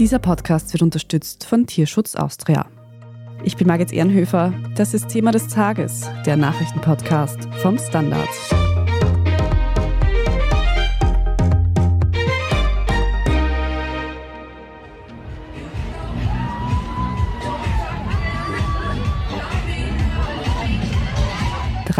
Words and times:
Dieser 0.00 0.18
Podcast 0.18 0.72
wird 0.72 0.80
unterstützt 0.80 1.44
von 1.44 1.66
Tierschutz 1.66 2.16
Austria. 2.16 2.64
Ich 3.44 3.58
bin 3.58 3.66
Margit 3.66 3.92
Ehrenhöfer. 3.92 4.50
Das 4.74 4.94
ist 4.94 5.08
Thema 5.08 5.30
des 5.30 5.48
Tages, 5.48 6.08
der 6.24 6.38
Nachrichtenpodcast 6.38 7.46
vom 7.60 7.76
Standard. 7.76 8.26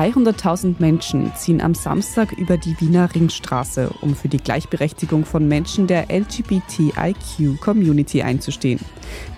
300.000 0.01 0.77
Menschen 0.79 1.31
ziehen 1.37 1.61
am 1.61 1.75
Samstag 1.75 2.33
über 2.33 2.57
die 2.57 2.75
Wiener 2.81 3.15
Ringstraße, 3.15 3.91
um 4.01 4.15
für 4.15 4.29
die 4.29 4.39
Gleichberechtigung 4.39 5.27
von 5.27 5.47
Menschen 5.47 5.87
der 5.87 6.07
LGBTIQ-Community 6.11 8.23
einzustehen. 8.23 8.81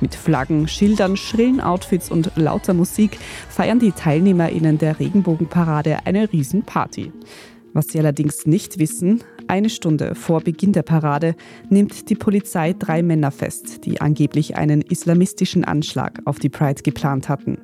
Mit 0.00 0.14
Flaggen, 0.14 0.69
Schildern, 0.69 1.16
schrillen 1.16 1.60
Outfits 1.60 2.12
und 2.12 2.30
lauter 2.36 2.74
Musik 2.74 3.19
feiern 3.48 3.80
die 3.80 3.91
TeilnehmerInnen 3.91 4.78
der 4.78 5.00
Regenbogenparade 5.00 6.06
eine 6.06 6.33
Riesenparty. 6.33 7.10
Was 7.72 7.88
sie 7.88 7.98
allerdings 7.98 8.47
nicht 8.47 8.78
wissen, 8.78 9.24
eine 9.48 9.69
Stunde 9.69 10.14
vor 10.14 10.42
Beginn 10.42 10.72
der 10.72 10.83
Parade 10.83 11.34
nimmt 11.70 12.08
die 12.08 12.14
Polizei 12.14 12.72
drei 12.72 13.02
Männer 13.02 13.33
fest, 13.33 13.84
die 13.84 14.00
angeblich 14.00 14.56
einen 14.56 14.83
islamistischen 14.83 15.64
Anschlag 15.64 16.20
auf 16.24 16.38
die 16.38 16.50
Pride 16.50 16.84
geplant 16.84 17.28
hatten. 17.28 17.58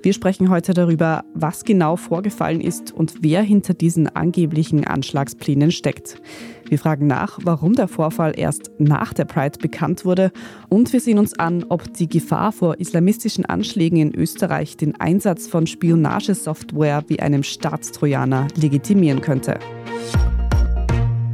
Wir 0.00 0.12
sprechen 0.12 0.48
heute 0.48 0.74
darüber, 0.74 1.24
was 1.34 1.64
genau 1.64 1.96
vorgefallen 1.96 2.60
ist 2.60 2.92
und 2.92 3.14
wer 3.20 3.42
hinter 3.42 3.74
diesen 3.74 4.06
angeblichen 4.06 4.86
Anschlagsplänen 4.86 5.72
steckt. 5.72 6.22
Wir 6.68 6.78
fragen 6.78 7.08
nach, 7.08 7.40
warum 7.42 7.72
der 7.72 7.88
Vorfall 7.88 8.38
erst 8.38 8.70
nach 8.78 9.12
der 9.12 9.24
Pride 9.24 9.58
bekannt 9.58 10.04
wurde 10.04 10.30
und 10.68 10.92
wir 10.92 11.00
sehen 11.00 11.18
uns 11.18 11.36
an, 11.36 11.64
ob 11.68 11.92
die 11.94 12.08
Gefahr 12.08 12.52
vor 12.52 12.78
islamistischen 12.78 13.44
Anschlägen 13.44 13.98
in 13.98 14.14
Österreich 14.14 14.76
den 14.76 15.00
Einsatz 15.00 15.48
von 15.48 15.66
Spionagesoftware 15.66 17.02
wie 17.08 17.18
einem 17.18 17.42
Staatstrojaner 17.42 18.46
legitimieren 18.54 19.20
könnte. 19.20 19.58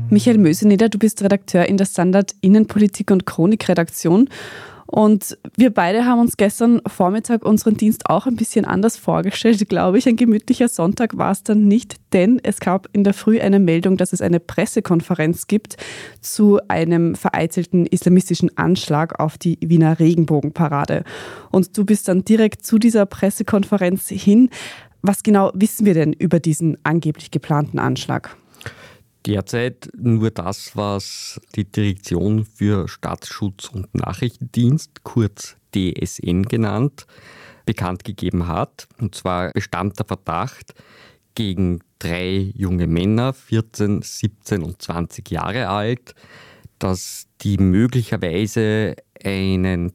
Michael 0.09 0.39
Möseneder, 0.39 0.89
du 0.89 0.99
bist 0.99 1.23
Redakteur 1.23 1.67
in 1.67 1.77
der 1.77 1.87
Standard 1.87 2.35
Innenpolitik 2.41 3.11
und 3.11 3.27
Chronikredaktion 3.27 4.31
und 4.95 5.37
wir 5.57 5.75
beide 5.75 6.07
haben 6.07 6.21
uns 6.21 6.37
gestern 6.37 6.81
Vormittag 6.87 7.45
unseren 7.45 7.77
Dienst 7.77 8.09
auch 8.09 8.29
ein 8.29 8.37
bisschen 8.37 8.65
anders 8.65 8.97
vorgestellt, 8.97 9.69
glaube 9.69 9.99
ich. 9.99 10.07
Ein 10.07 10.15
gemütlicher 10.15 10.69
Sonntag 10.69 11.19
war 11.19 11.33
es 11.33 11.43
dann 11.43 11.67
nicht, 11.67 11.97
denn 12.13 12.39
es 12.41 12.61
gab 12.61 12.87
in 12.93 13.03
der 13.03 13.13
Früh 13.13 13.41
eine 13.41 13.59
Meldung, 13.59 13.97
dass 13.97 14.13
es 14.13 14.23
eine 14.23 14.39
Pressekonferenz 14.39 15.49
gibt 15.49 15.79
zu 16.21 16.61
einem 16.69 17.17
vereitelten 17.17 17.87
islamistischen 17.87 18.57
Anschlag 18.57 19.19
auf 19.19 19.37
die 19.37 19.59
Wiener 19.61 19.99
Regenbogenparade. 19.99 21.03
Und 21.51 21.77
du 21.77 21.85
bist 21.85 22.07
dann 22.07 22.25
direkt 22.25 22.65
zu 22.65 22.79
dieser 22.79 23.05
Pressekonferenz 23.05 24.11
hin. 24.11 24.49
Was 25.03 25.25
genau 25.25 25.51
wissen 25.55 25.87
wir 25.87 25.95
denn 25.95 26.13
über 26.13 26.39
diesen 26.39 26.79
angeblich 26.85 27.33
geplanten 27.33 27.81
Anschlag? 27.81 28.37
Derzeit 29.27 29.89
nur 29.97 30.31
das, 30.31 30.77
was 30.77 31.41
die 31.55 31.65
Direktion 31.65 32.45
für 32.45 32.89
Staatsschutz 32.89 33.69
und 33.69 33.95
Nachrichtendienst, 33.95 35.03
kurz 35.03 35.57
DSN 35.75 36.43
genannt, 36.43 37.07
bekannt 37.65 38.05
gegeben 38.05 38.47
hat. 38.47 38.87
Und 39.01 39.15
zwar 39.15 39.51
bestand 39.53 39.99
der 39.99 40.07
Verdacht 40.07 40.75
gegen 41.35 41.81
drei 41.99 42.53
junge 42.55 42.87
Männer, 42.87 43.33
14, 43.33 44.03
17 44.03 44.63
und 44.63 44.83
20 44.83 45.31
Jahre 45.31 45.69
alt, 45.69 46.15
dass 46.79 47.27
die 47.41 47.57
möglicherweise 47.57 48.95
einen 49.25 49.93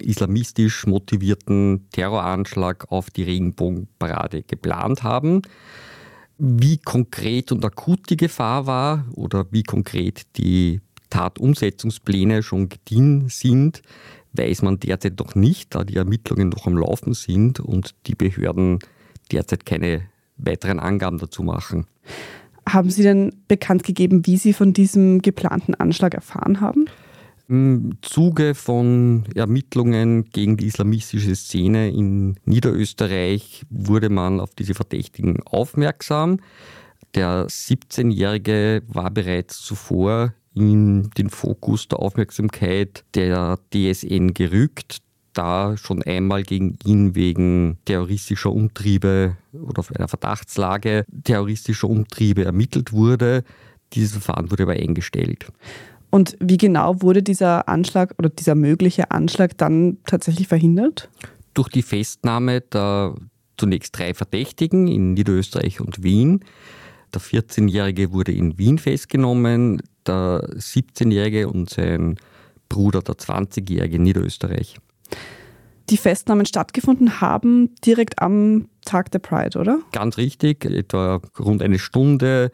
islamistisch 0.00 0.86
motivierten 0.86 1.88
Terroranschlag 1.92 2.90
auf 2.90 3.10
die 3.10 3.22
Regenbogenparade 3.22 4.42
geplant 4.42 5.02
haben. 5.02 5.42
Wie 6.38 6.78
konkret 6.78 7.52
und 7.52 7.64
akut 7.64 8.10
die 8.10 8.16
Gefahr 8.16 8.66
war 8.66 9.04
oder 9.14 9.46
wie 9.50 9.62
konkret 9.62 10.22
die 10.36 10.80
Tatumsetzungspläne 11.10 12.42
schon 12.42 12.68
gediehen 12.68 13.28
sind, 13.28 13.82
weiß 14.32 14.62
man 14.62 14.80
derzeit 14.80 15.18
noch 15.18 15.36
nicht, 15.36 15.74
da 15.74 15.84
die 15.84 15.96
Ermittlungen 15.96 16.48
noch 16.48 16.66
am 16.66 16.76
Laufen 16.76 17.14
sind 17.14 17.60
und 17.60 17.94
die 18.06 18.16
Behörden 18.16 18.80
derzeit 19.30 19.64
keine 19.64 20.02
weiteren 20.36 20.80
Angaben 20.80 21.18
dazu 21.18 21.44
machen. 21.44 21.86
Haben 22.68 22.90
Sie 22.90 23.02
denn 23.02 23.32
bekannt 23.46 23.84
gegeben, 23.84 24.26
wie 24.26 24.36
Sie 24.36 24.52
von 24.52 24.72
diesem 24.72 25.22
geplanten 25.22 25.74
Anschlag 25.74 26.14
erfahren 26.14 26.60
haben? 26.60 26.86
Im 27.46 27.98
Zuge 28.00 28.54
von 28.54 29.24
Ermittlungen 29.34 30.24
gegen 30.30 30.56
die 30.56 30.66
islamistische 30.66 31.36
Szene 31.36 31.90
in 31.90 32.36
Niederösterreich 32.46 33.64
wurde 33.68 34.08
man 34.08 34.40
auf 34.40 34.54
diese 34.54 34.72
Verdächtigen 34.72 35.42
aufmerksam. 35.42 36.40
Der 37.14 37.46
17-Jährige 37.46 38.82
war 38.88 39.10
bereits 39.10 39.60
zuvor 39.60 40.32
in 40.54 41.10
den 41.18 41.28
Fokus 41.28 41.86
der 41.86 41.98
Aufmerksamkeit 41.98 43.04
der 43.14 43.58
DSN 43.74 44.32
gerückt, 44.32 44.98
da 45.34 45.76
schon 45.76 46.02
einmal 46.02 46.44
gegen 46.44 46.78
ihn 46.84 47.14
wegen 47.14 47.76
terroristischer 47.84 48.52
Umtriebe 48.52 49.36
oder 49.52 49.84
einer 49.94 50.08
Verdachtslage 50.08 51.04
terroristischer 51.24 51.90
Umtriebe 51.90 52.44
ermittelt 52.44 52.92
wurde. 52.92 53.44
Dieses 53.92 54.12
Verfahren 54.12 54.50
wurde 54.50 54.62
aber 54.62 54.72
eingestellt. 54.72 55.46
Und 56.14 56.36
wie 56.38 56.58
genau 56.58 57.02
wurde 57.02 57.24
dieser 57.24 57.68
Anschlag 57.68 58.14
oder 58.18 58.28
dieser 58.28 58.54
mögliche 58.54 59.10
Anschlag 59.10 59.58
dann 59.58 59.98
tatsächlich 60.06 60.46
verhindert? 60.46 61.10
Durch 61.54 61.68
die 61.68 61.82
Festnahme 61.82 62.60
der 62.60 63.16
zunächst 63.56 63.98
drei 63.98 64.14
Verdächtigen 64.14 64.86
in 64.86 65.14
Niederösterreich 65.14 65.80
und 65.80 66.04
Wien. 66.04 66.44
Der 67.12 67.20
14-Jährige 67.20 68.12
wurde 68.12 68.30
in 68.30 68.56
Wien 68.58 68.78
festgenommen, 68.78 69.82
der 70.06 70.48
17-Jährige 70.50 71.48
und 71.48 71.68
sein 71.68 72.14
Bruder, 72.68 73.02
der 73.02 73.16
20-Jährige 73.16 73.96
in 73.96 74.04
Niederösterreich. 74.04 74.76
Die 75.90 75.96
Festnahmen 75.96 76.46
stattgefunden 76.46 77.20
haben 77.20 77.74
direkt 77.84 78.22
am 78.22 78.68
Tag 78.84 79.10
der 79.10 79.18
Pride, 79.18 79.58
oder? 79.58 79.80
Ganz 79.90 80.16
richtig, 80.16 80.64
etwa 80.64 81.20
rund 81.40 81.60
eine 81.60 81.80
Stunde 81.80 82.52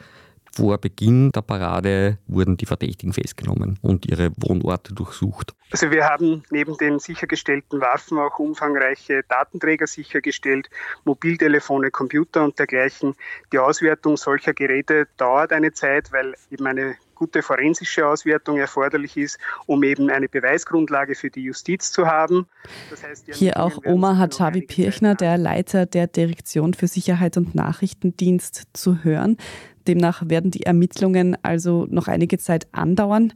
vor 0.52 0.78
Beginn 0.78 1.30
der 1.32 1.42
Parade 1.42 2.18
wurden 2.26 2.56
die 2.56 2.66
Verdächtigen 2.66 3.12
festgenommen 3.12 3.78
und 3.82 4.06
ihre 4.06 4.30
Wohnorte 4.36 4.94
durchsucht. 4.94 5.54
Also 5.70 5.90
wir 5.90 6.04
haben 6.04 6.42
neben 6.50 6.76
den 6.76 6.98
sichergestellten 6.98 7.80
Waffen 7.80 8.18
auch 8.18 8.38
umfangreiche 8.38 9.22
Datenträger 9.28 9.86
sichergestellt, 9.86 10.68
Mobiltelefone, 11.04 11.90
Computer 11.90 12.42
und 12.44 12.58
dergleichen. 12.58 13.14
Die 13.52 13.58
Auswertung 13.58 14.16
solcher 14.16 14.52
Geräte 14.52 15.06
dauert 15.16 15.52
eine 15.52 15.72
Zeit, 15.72 16.12
weil 16.12 16.34
eben 16.50 16.66
eine 16.66 16.96
gute 17.20 17.42
forensische 17.42 18.06
Auswertung 18.06 18.56
erforderlich 18.56 19.18
ist, 19.18 19.38
um 19.66 19.82
eben 19.84 20.08
eine 20.08 20.26
Beweisgrundlage 20.26 21.14
für 21.14 21.28
die 21.28 21.42
Justiz 21.42 21.92
zu 21.92 22.06
haben. 22.06 22.46
Das 22.88 23.02
heißt, 23.02 23.26
Hier 23.34 23.60
auch 23.60 23.78
Omar 23.84 24.16
Hachabi 24.16 24.62
Pirchner, 24.62 25.14
der 25.14 25.36
Leiter 25.36 25.84
der 25.84 26.06
Direktion 26.06 26.72
für 26.72 26.88
Sicherheit 26.88 27.36
und 27.36 27.54
Nachrichtendienst, 27.54 28.68
zu 28.72 29.04
hören. 29.04 29.36
Demnach 29.86 30.22
werden 30.26 30.50
die 30.50 30.62
Ermittlungen 30.62 31.36
also 31.42 31.86
noch 31.90 32.08
einige 32.08 32.38
Zeit 32.38 32.66
andauern. 32.72 33.32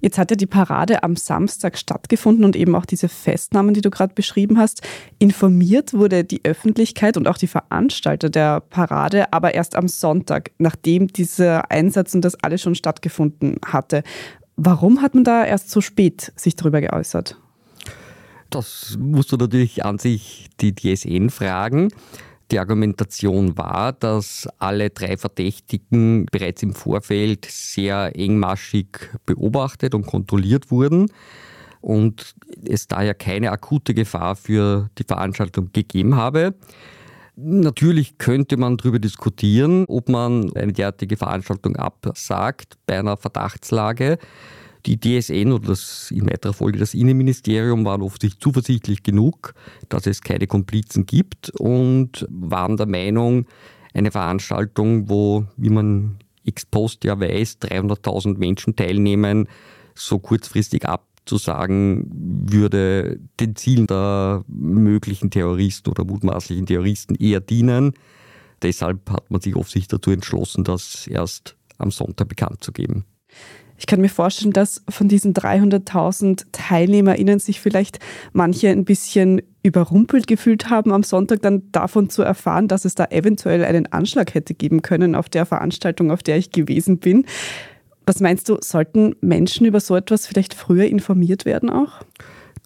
Jetzt 0.00 0.16
hat 0.16 0.30
ja 0.30 0.36
die 0.36 0.46
Parade 0.46 1.02
am 1.02 1.16
Samstag 1.16 1.76
stattgefunden 1.76 2.44
und 2.44 2.56
eben 2.56 2.74
auch 2.74 2.86
diese 2.86 3.08
Festnahmen, 3.08 3.74
die 3.74 3.82
du 3.82 3.90
gerade 3.90 4.14
beschrieben 4.14 4.58
hast. 4.58 4.82
Informiert 5.18 5.92
wurde 5.92 6.24
die 6.24 6.40
Öffentlichkeit 6.44 7.16
und 7.16 7.28
auch 7.28 7.36
die 7.36 7.46
Veranstalter 7.46 8.30
der 8.30 8.60
Parade 8.60 9.32
aber 9.32 9.54
erst 9.54 9.76
am 9.76 9.88
Sonntag, 9.88 10.52
nachdem 10.58 11.08
dieser 11.08 11.70
Einsatz 11.70 12.14
und 12.14 12.24
das 12.24 12.34
alles 12.42 12.62
schon 12.62 12.74
stattgefunden 12.74 13.56
hatte. 13.66 14.02
Warum 14.56 15.02
hat 15.02 15.14
man 15.14 15.24
da 15.24 15.44
erst 15.44 15.70
so 15.70 15.80
spät 15.80 16.32
sich 16.36 16.56
darüber 16.56 16.80
geäußert? 16.80 17.36
Das 18.48 18.96
musst 18.98 19.30
du 19.32 19.36
natürlich 19.36 19.84
an 19.84 19.98
sich 19.98 20.48
die 20.60 20.74
DSN 20.74 21.30
fragen. 21.30 21.90
Die 22.50 22.58
Argumentation 22.58 23.56
war, 23.56 23.92
dass 23.92 24.48
alle 24.58 24.90
drei 24.90 25.16
Verdächtigen 25.16 26.26
bereits 26.32 26.62
im 26.62 26.74
Vorfeld 26.74 27.46
sehr 27.48 28.16
engmaschig 28.16 28.86
beobachtet 29.24 29.94
und 29.94 30.06
kontrolliert 30.06 30.70
wurden 30.70 31.12
und 31.80 32.34
es 32.64 32.88
daher 32.88 33.14
keine 33.14 33.52
akute 33.52 33.94
Gefahr 33.94 34.34
für 34.34 34.90
die 34.98 35.04
Veranstaltung 35.04 35.70
gegeben 35.72 36.16
habe. 36.16 36.54
Natürlich 37.36 38.18
könnte 38.18 38.56
man 38.56 38.76
darüber 38.76 38.98
diskutieren, 38.98 39.84
ob 39.86 40.08
man 40.08 40.52
eine 40.54 40.72
derartige 40.72 41.16
Veranstaltung 41.16 41.76
absagt 41.76 42.76
bei 42.86 42.98
einer 42.98 43.16
Verdachtslage. 43.16 44.18
Die 44.86 44.98
DSN 44.98 45.52
oder 45.52 45.68
das, 45.68 46.10
in 46.10 46.30
weiterer 46.30 46.52
Folge 46.52 46.78
das 46.78 46.94
Innenministerium 46.94 47.84
waren 47.84 48.02
offensichtlich 48.02 48.40
zuversichtlich 48.40 49.02
genug, 49.02 49.54
dass 49.88 50.06
es 50.06 50.20
keine 50.22 50.46
Komplizen 50.46 51.06
gibt 51.06 51.50
und 51.50 52.26
waren 52.30 52.76
der 52.76 52.86
Meinung, 52.86 53.46
eine 53.92 54.10
Veranstaltung, 54.10 55.08
wo, 55.08 55.46
wie 55.56 55.70
man 55.70 56.18
ex 56.44 56.64
post 56.64 57.04
ja 57.04 57.18
weiß, 57.18 57.58
300.000 57.62 58.38
Menschen 58.38 58.76
teilnehmen, 58.76 59.48
so 59.94 60.18
kurzfristig 60.18 60.86
ab 60.86 61.06
zu 61.26 61.36
sagen, 61.36 62.10
würde 62.10 63.20
den 63.38 63.54
Zielen 63.56 63.86
der 63.86 64.44
möglichen 64.48 65.30
Terroristen 65.30 65.90
oder 65.90 66.04
mutmaßlichen 66.04 66.66
Terroristen 66.66 67.14
eher 67.14 67.40
dienen. 67.40 67.92
Deshalb 68.62 69.10
hat 69.10 69.30
man 69.30 69.40
sich 69.40 69.54
offensichtlich 69.54 69.88
dazu 69.88 70.10
entschlossen, 70.10 70.64
das 70.64 71.06
erst 71.06 71.56
am 71.78 71.90
Sonntag 71.90 72.28
bekannt 72.28 72.62
zu 72.62 72.72
geben. 72.72 73.04
Ich 73.80 73.86
kann 73.86 74.02
mir 74.02 74.10
vorstellen, 74.10 74.52
dass 74.52 74.82
von 74.90 75.08
diesen 75.08 75.32
300.000 75.32 76.44
TeilnehmerInnen 76.52 77.38
sich 77.38 77.60
vielleicht 77.60 77.98
manche 78.34 78.68
ein 78.68 78.84
bisschen 78.84 79.40
überrumpelt 79.62 80.26
gefühlt 80.26 80.68
haben, 80.68 80.92
am 80.92 81.02
Sonntag 81.02 81.40
dann 81.40 81.62
davon 81.72 82.10
zu 82.10 82.20
erfahren, 82.20 82.68
dass 82.68 82.84
es 82.84 82.94
da 82.94 83.06
eventuell 83.06 83.64
einen 83.64 83.86
Anschlag 83.86 84.34
hätte 84.34 84.52
geben 84.52 84.82
können 84.82 85.14
auf 85.14 85.30
der 85.30 85.46
Veranstaltung, 85.46 86.10
auf 86.10 86.22
der 86.22 86.36
ich 86.36 86.50
gewesen 86.50 86.98
bin. 86.98 87.24
Was 88.04 88.20
meinst 88.20 88.50
du, 88.50 88.58
sollten 88.60 89.16
Menschen 89.22 89.66
über 89.66 89.80
so 89.80 89.96
etwas 89.96 90.26
vielleicht 90.26 90.52
früher 90.52 90.84
informiert 90.84 91.46
werden 91.46 91.70
auch? 91.70 92.02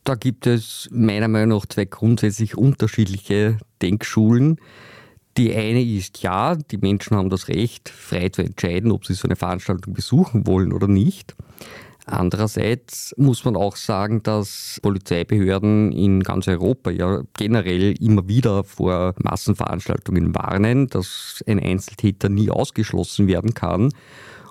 Da 0.02 0.16
gibt 0.16 0.48
es 0.48 0.88
meiner 0.90 1.28
Meinung 1.28 1.58
nach 1.58 1.66
zwei 1.66 1.84
grundsätzlich 1.84 2.58
unterschiedliche 2.58 3.58
Denkschulen. 3.82 4.58
Die 5.36 5.54
eine 5.54 5.82
ist 5.82 6.22
ja, 6.22 6.54
die 6.54 6.78
Menschen 6.78 7.16
haben 7.16 7.28
das 7.28 7.48
Recht, 7.48 7.88
frei 7.88 8.28
zu 8.28 8.42
entscheiden, 8.42 8.92
ob 8.92 9.04
sie 9.04 9.14
so 9.14 9.26
eine 9.26 9.36
Veranstaltung 9.36 9.92
besuchen 9.92 10.46
wollen 10.46 10.72
oder 10.72 10.86
nicht. 10.86 11.34
Andererseits 12.06 13.14
muss 13.16 13.44
man 13.44 13.56
auch 13.56 13.76
sagen, 13.76 14.22
dass 14.22 14.78
Polizeibehörden 14.82 15.90
in 15.90 16.22
ganz 16.22 16.46
Europa 16.46 16.90
ja 16.90 17.22
generell 17.32 17.94
immer 18.00 18.28
wieder 18.28 18.62
vor 18.62 19.14
Massenveranstaltungen 19.22 20.34
warnen, 20.34 20.86
dass 20.88 21.42
ein 21.46 21.58
Einzeltäter 21.58 22.28
nie 22.28 22.50
ausgeschlossen 22.50 23.26
werden 23.26 23.54
kann 23.54 23.90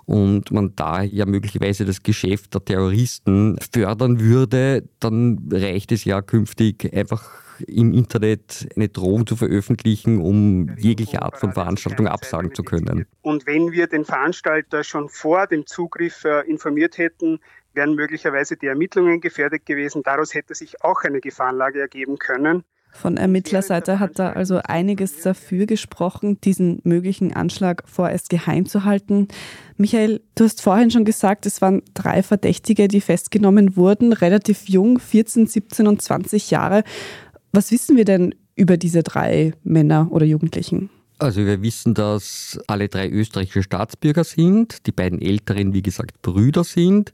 und 0.06 0.52
man 0.52 0.76
da 0.76 1.04
ja 1.04 1.26
möglicherweise 1.26 1.86
das 1.86 2.02
Geschäft 2.02 2.56
der 2.56 2.66
Terroristen 2.66 3.58
fördern 3.72 4.20
würde, 4.20 4.84
dann 5.00 5.48
reicht 5.52 5.92
es 5.92 6.06
ja 6.06 6.22
künftig 6.24 6.92
einfach 6.94 7.43
im 7.68 7.94
Internet 7.94 8.68
eine 8.76 8.90
Drohung 8.90 9.28
zu 9.28 9.36
veröffentlichen, 9.36 10.20
um 10.20 10.76
jegliche 10.78 11.22
Art 11.22 11.38
von 11.38 11.54
Veranstaltung 11.54 12.08
absagen 12.08 12.54
zu 12.54 12.64
können. 12.64 13.06
Und 13.22 13.46
wenn 13.48 13.72
wir 13.72 13.88
den 13.88 14.06
Veranstalter 14.06 14.84
schon 14.84 15.10
vor 15.10 15.48
dem 15.48 15.66
Zugriff 15.66 16.24
äh, 16.26 16.42
informiert 16.50 16.98
hätten, 16.98 17.40
wären 17.74 17.96
möglicherweise 17.96 18.58
die 18.58 18.68
Ermittlungen 18.68 19.22
gefährdet 19.22 19.66
gewesen. 19.66 20.04
Daraus 20.04 20.34
hätte 20.34 20.56
sich 20.56 20.84
auch 20.84 21.04
eine 21.04 21.22
Gefahrenlage 21.22 21.80
ergeben 21.80 22.18
können. 22.18 22.64
Von 22.94 23.18
Ermittlerseite 23.18 24.00
hat 24.00 24.20
da 24.20 24.34
also 24.34 24.60
einiges 24.64 25.22
dafür 25.22 25.66
gesprochen, 25.66 26.40
diesen 26.42 26.80
möglichen 26.84 27.34
Anschlag 27.34 27.84
vorerst 27.88 28.30
geheim 28.30 28.68
zu 28.68 28.84
halten. 28.86 29.30
Michael, 29.78 30.22
du 30.36 30.44
hast 30.44 30.62
vorhin 30.62 30.92
schon 30.92 31.04
gesagt, 31.04 31.48
es 31.48 31.60
waren 31.60 31.82
drei 31.96 32.22
Verdächtige, 32.22 32.88
die 32.88 33.02
festgenommen 33.02 33.76
wurden, 33.76 34.14
relativ 34.14 34.70
jung, 34.70 35.00
14, 35.00 35.48
17 35.48 35.88
und 35.88 36.04
20 36.04 36.52
Jahre. 36.52 36.84
Was 37.56 37.72
wissen 37.72 37.96
wir 37.96 38.04
denn 38.04 38.34
über 38.56 38.78
diese 38.78 39.04
drei 39.04 39.54
Männer 39.64 40.08
oder 40.12 40.26
Jugendlichen? 40.26 40.90
Also 41.20 41.46
wir 41.46 41.62
wissen, 41.62 41.94
dass 41.94 42.60
alle 42.66 42.90
drei 42.90 43.08
österreichische 43.10 43.62
Staatsbürger 43.62 44.24
sind, 44.24 44.88
die 44.88 44.92
beiden 44.92 45.22
älteren, 45.22 45.72
wie 45.72 45.84
gesagt, 45.84 46.20
Brüder 46.24 46.64
sind. 46.64 47.14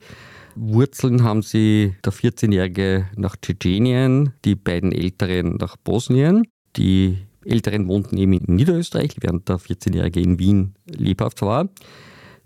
Wurzeln 0.56 1.24
haben 1.24 1.42
sie 1.42 1.94
der 2.06 2.14
14-Jährige 2.14 3.08
nach 3.18 3.36
Tschetschenien, 3.36 4.32
die 4.46 4.56
beiden 4.56 4.94
älteren 4.94 5.58
nach 5.58 5.76
Bosnien. 5.76 6.48
Die 6.78 7.18
älteren 7.44 7.90
wohnten 7.90 8.18
eben 8.18 8.32
in 8.32 8.56
Niederösterreich, 8.56 9.18
während 9.20 9.50
der 9.50 9.58
14-Jährige 9.58 10.22
in 10.22 10.40
Wien 10.40 10.74
lebhaft 10.86 11.42
war. 11.42 11.68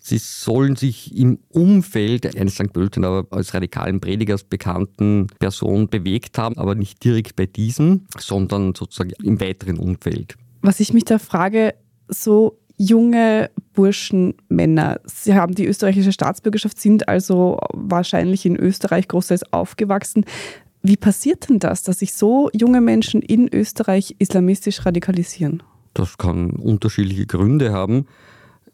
Sie 0.05 0.17
sollen 0.17 0.75
sich 0.75 1.15
im 1.17 1.39
Umfeld 1.47 2.35
eines 2.37 2.55
St. 2.55 2.73
Pölten, 2.73 3.05
aber 3.05 3.25
als 3.31 3.53
radikalen 3.53 4.01
Predigers 4.01 4.43
bekannten 4.43 5.27
Person 5.39 5.87
bewegt 5.87 6.37
haben, 6.37 6.57
aber 6.57 6.75
nicht 6.75 7.01
direkt 7.05 7.37
bei 7.37 7.45
diesem, 7.45 8.01
sondern 8.19 8.75
sozusagen 8.75 9.13
im 9.23 9.39
weiteren 9.39 9.79
Umfeld. 9.79 10.35
Was 10.61 10.81
ich 10.81 10.91
mich 10.91 11.05
da 11.05 11.19
frage, 11.19 11.73
so 12.09 12.59
junge 12.75 13.49
Burschen, 13.71 14.33
Männer, 14.49 14.99
sie 15.05 15.35
haben 15.35 15.55
die 15.55 15.65
österreichische 15.65 16.11
Staatsbürgerschaft, 16.11 16.81
sind 16.81 17.07
also 17.07 17.57
wahrscheinlich 17.71 18.45
in 18.45 18.57
Österreich 18.57 19.07
großteils 19.07 19.53
aufgewachsen. 19.53 20.25
Wie 20.81 20.97
passiert 20.97 21.47
denn 21.47 21.59
das, 21.59 21.81
dass 21.81 21.99
sich 21.99 22.11
so 22.11 22.49
junge 22.51 22.81
Menschen 22.81 23.21
in 23.21 23.47
Österreich 23.53 24.17
islamistisch 24.19 24.85
radikalisieren? 24.85 25.63
Das 25.93 26.17
kann 26.17 26.49
unterschiedliche 26.49 27.25
Gründe 27.25 27.71
haben 27.71 28.05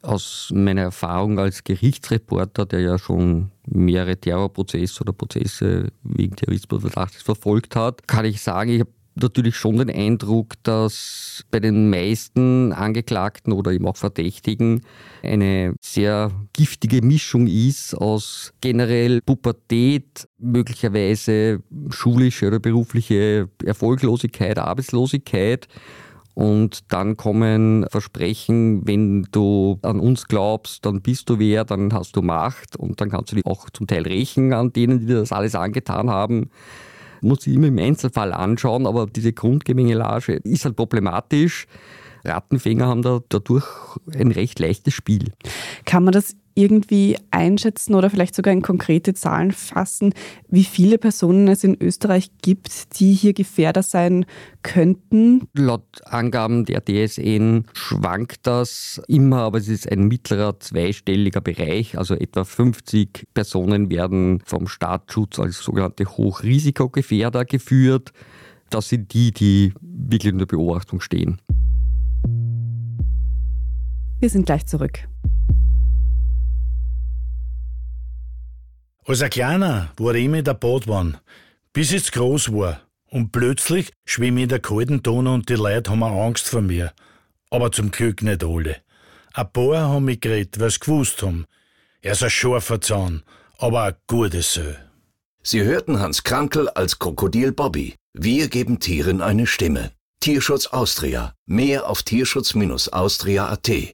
aus 0.01 0.49
meiner 0.53 0.81
Erfahrung 0.81 1.39
als 1.39 1.63
Gerichtsreporter, 1.63 2.65
der 2.65 2.79
ja 2.81 2.97
schon 2.97 3.51
mehrere 3.67 4.17
Terrorprozesse 4.17 5.01
oder 5.01 5.13
Prozesse 5.13 5.89
wegen 6.03 6.35
Terrorismusverdachts 6.35 7.21
verfolgt 7.21 7.75
hat, 7.75 8.07
kann 8.07 8.25
ich 8.25 8.41
sagen, 8.41 8.71
ich 8.71 8.79
habe 8.81 8.91
natürlich 9.21 9.55
schon 9.55 9.77
den 9.77 9.89
Eindruck, 9.89 10.53
dass 10.63 11.43
bei 11.51 11.59
den 11.59 11.89
meisten 11.89 12.73
Angeklagten 12.73 13.53
oder 13.53 13.71
eben 13.71 13.85
auch 13.85 13.97
Verdächtigen 13.97 14.81
eine 15.23 15.75
sehr 15.81 16.31
giftige 16.53 17.01
Mischung 17.01 17.47
ist 17.47 17.93
aus 17.95 18.53
generell 18.61 19.21
Pubertät, 19.21 20.27
möglicherweise 20.37 21.61
schulische 21.89 22.47
oder 22.47 22.59
berufliche 22.59 23.49
Erfolglosigkeit, 23.65 24.57
Arbeitslosigkeit 24.57 25.67
und 26.33 26.91
dann 26.91 27.17
kommen 27.17 27.85
Versprechen, 27.89 28.87
wenn 28.87 29.27
du 29.31 29.79
an 29.81 29.99
uns 29.99 30.27
glaubst, 30.27 30.85
dann 30.85 31.01
bist 31.01 31.29
du 31.29 31.39
wer, 31.39 31.65
dann 31.65 31.93
hast 31.93 32.15
du 32.15 32.21
Macht 32.21 32.75
und 32.75 33.01
dann 33.01 33.09
kannst 33.09 33.31
du 33.31 33.35
dich 33.35 33.45
auch 33.45 33.69
zum 33.69 33.87
Teil 33.87 34.03
rächen 34.03 34.53
an 34.53 34.71
denen, 34.71 34.99
die 34.99 35.05
dir 35.07 35.19
das 35.19 35.31
alles 35.31 35.55
angetan 35.55 36.09
haben. 36.09 36.49
Muss 37.21 37.45
ich 37.45 37.55
immer 37.55 37.67
im 37.67 37.77
Einzelfall 37.77 38.31
anschauen, 38.31 38.87
aber 38.87 39.05
diese 39.07 39.33
Grundgemengelage 39.33 40.35
ist 40.43 40.65
halt 40.65 40.75
problematisch. 40.75 41.67
Rattenfänger 42.23 42.87
haben 42.87 43.01
da 43.01 43.19
dadurch 43.29 43.65
ein 44.13 44.31
recht 44.31 44.59
leichtes 44.59 44.93
Spiel. 44.93 45.31
Kann 45.85 46.03
man 46.03 46.13
das 46.13 46.35
irgendwie 46.59 47.17
einschätzen 47.31 47.95
oder 47.95 48.09
vielleicht 48.09 48.35
sogar 48.35 48.51
in 48.51 48.61
konkrete 48.61 49.13
Zahlen 49.13 49.51
fassen, 49.51 50.13
wie 50.49 50.65
viele 50.65 50.97
Personen 50.97 51.47
es 51.47 51.63
in 51.63 51.77
Österreich 51.79 52.31
gibt, 52.41 52.99
die 52.99 53.13
hier 53.13 53.33
Gefährder 53.33 53.81
sein 53.81 54.25
könnten? 54.61 55.47
Laut 55.53 55.85
Angaben 56.03 56.65
der 56.65 56.83
DSN 56.83 57.63
schwankt 57.71 58.45
das 58.45 59.01
immer, 59.07 59.37
aber 59.37 59.59
es 59.59 59.69
ist 59.69 59.89
ein 59.89 60.09
mittlerer 60.09 60.59
zweistelliger 60.59 61.39
Bereich. 61.39 61.97
Also 61.97 62.15
etwa 62.15 62.43
50 62.43 63.27
Personen 63.33 63.89
werden 63.89 64.41
vom 64.45 64.67
Staatsschutz 64.67 65.39
als 65.39 65.59
sogenannte 65.59 66.05
Hochrisikogefährder 66.05 67.45
geführt. 67.45 68.11
Das 68.69 68.89
sind 68.89 69.13
die, 69.13 69.31
die 69.31 69.73
wirklich 69.81 70.33
in 70.33 70.39
der 70.39 70.45
Beobachtung 70.45 70.99
stehen. 70.99 71.39
Wir 74.19 74.29
sind 74.29 74.45
gleich 74.45 74.65
zurück. 74.65 75.07
Als 79.05 79.21
ein 79.21 79.29
Kleiner 79.29 79.91
war 79.97 80.13
ich 80.13 80.25
immer 80.25 80.39
in 80.39 80.43
der 80.43 80.53
Badwanne, 80.53 81.21
bis 81.73 81.91
ich 81.91 82.11
groß 82.11 82.53
war. 82.53 82.81
Und 83.07 83.31
plötzlich 83.31 83.91
schwimme 84.05 84.41
ich 84.41 84.43
in 84.43 84.49
der 84.49 84.59
kalten 84.59 85.01
Donau 85.01 85.33
und 85.33 85.49
die 85.49 85.55
Leute 85.55 85.89
haben 85.89 86.03
Angst 86.03 86.47
vor 86.47 86.61
mir. 86.61 86.91
Aber 87.49 87.71
zum 87.71 87.89
Glück 87.89 88.21
nicht 88.21 88.43
alle. 88.43 88.77
Ein 89.33 89.51
paar 89.51 89.89
haben 89.89 90.05
mich 90.05 90.19
geredet, 90.19 90.59
weil 90.59 90.69
sie 90.69 90.79
gewusst 90.79 91.23
haben. 91.23 91.45
Er 92.01 92.11
ist 92.11 92.23
ein 92.23 92.29
scharfer 92.29 92.81
Zahn, 92.81 93.23
aber 93.57 93.83
ein 93.83 93.95
guter 94.05 94.41
Sö. 94.41 94.75
Sie 95.41 95.63
hörten 95.63 95.99
Hans 95.99 96.23
Krankel 96.23 96.69
als 96.69 96.99
Krokodil 96.99 97.51
Bobby. 97.51 97.95
Wir 98.13 98.47
geben 98.47 98.79
Tieren 98.79 99.21
eine 99.21 99.47
Stimme. 99.47 99.91
Tierschutz 100.19 100.67
Austria. 100.67 101.33
Mehr 101.47 101.89
auf 101.89 102.03
tierschutz-austria.at. 102.03 103.93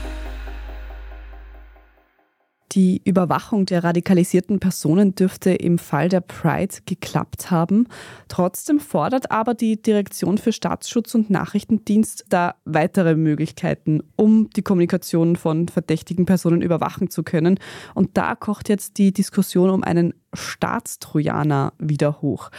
Die 2.73 3.01
Überwachung 3.03 3.65
der 3.65 3.83
radikalisierten 3.83 4.59
Personen 4.59 5.13
dürfte 5.13 5.51
im 5.51 5.77
Fall 5.77 6.07
der 6.07 6.21
Pride 6.21 6.75
geklappt 6.85 7.51
haben. 7.51 7.87
Trotzdem 8.29 8.79
fordert 8.79 9.29
aber 9.29 9.53
die 9.53 9.81
Direktion 9.81 10.37
für 10.37 10.53
Staatsschutz 10.53 11.13
und 11.13 11.29
Nachrichtendienst 11.29 12.25
da 12.29 12.55
weitere 12.63 13.15
Möglichkeiten, 13.15 14.03
um 14.15 14.49
die 14.51 14.61
Kommunikation 14.61 15.35
von 15.35 15.67
verdächtigen 15.67 16.25
Personen 16.25 16.61
überwachen 16.61 17.09
zu 17.09 17.23
können. 17.23 17.59
Und 17.93 18.15
da 18.15 18.35
kocht 18.35 18.69
jetzt 18.69 18.97
die 18.97 19.11
Diskussion 19.11 19.69
um 19.69 19.83
einen 19.83 20.13
Staatstrojaner 20.33 21.73
wieder 21.77 22.21
hoch. 22.21 22.51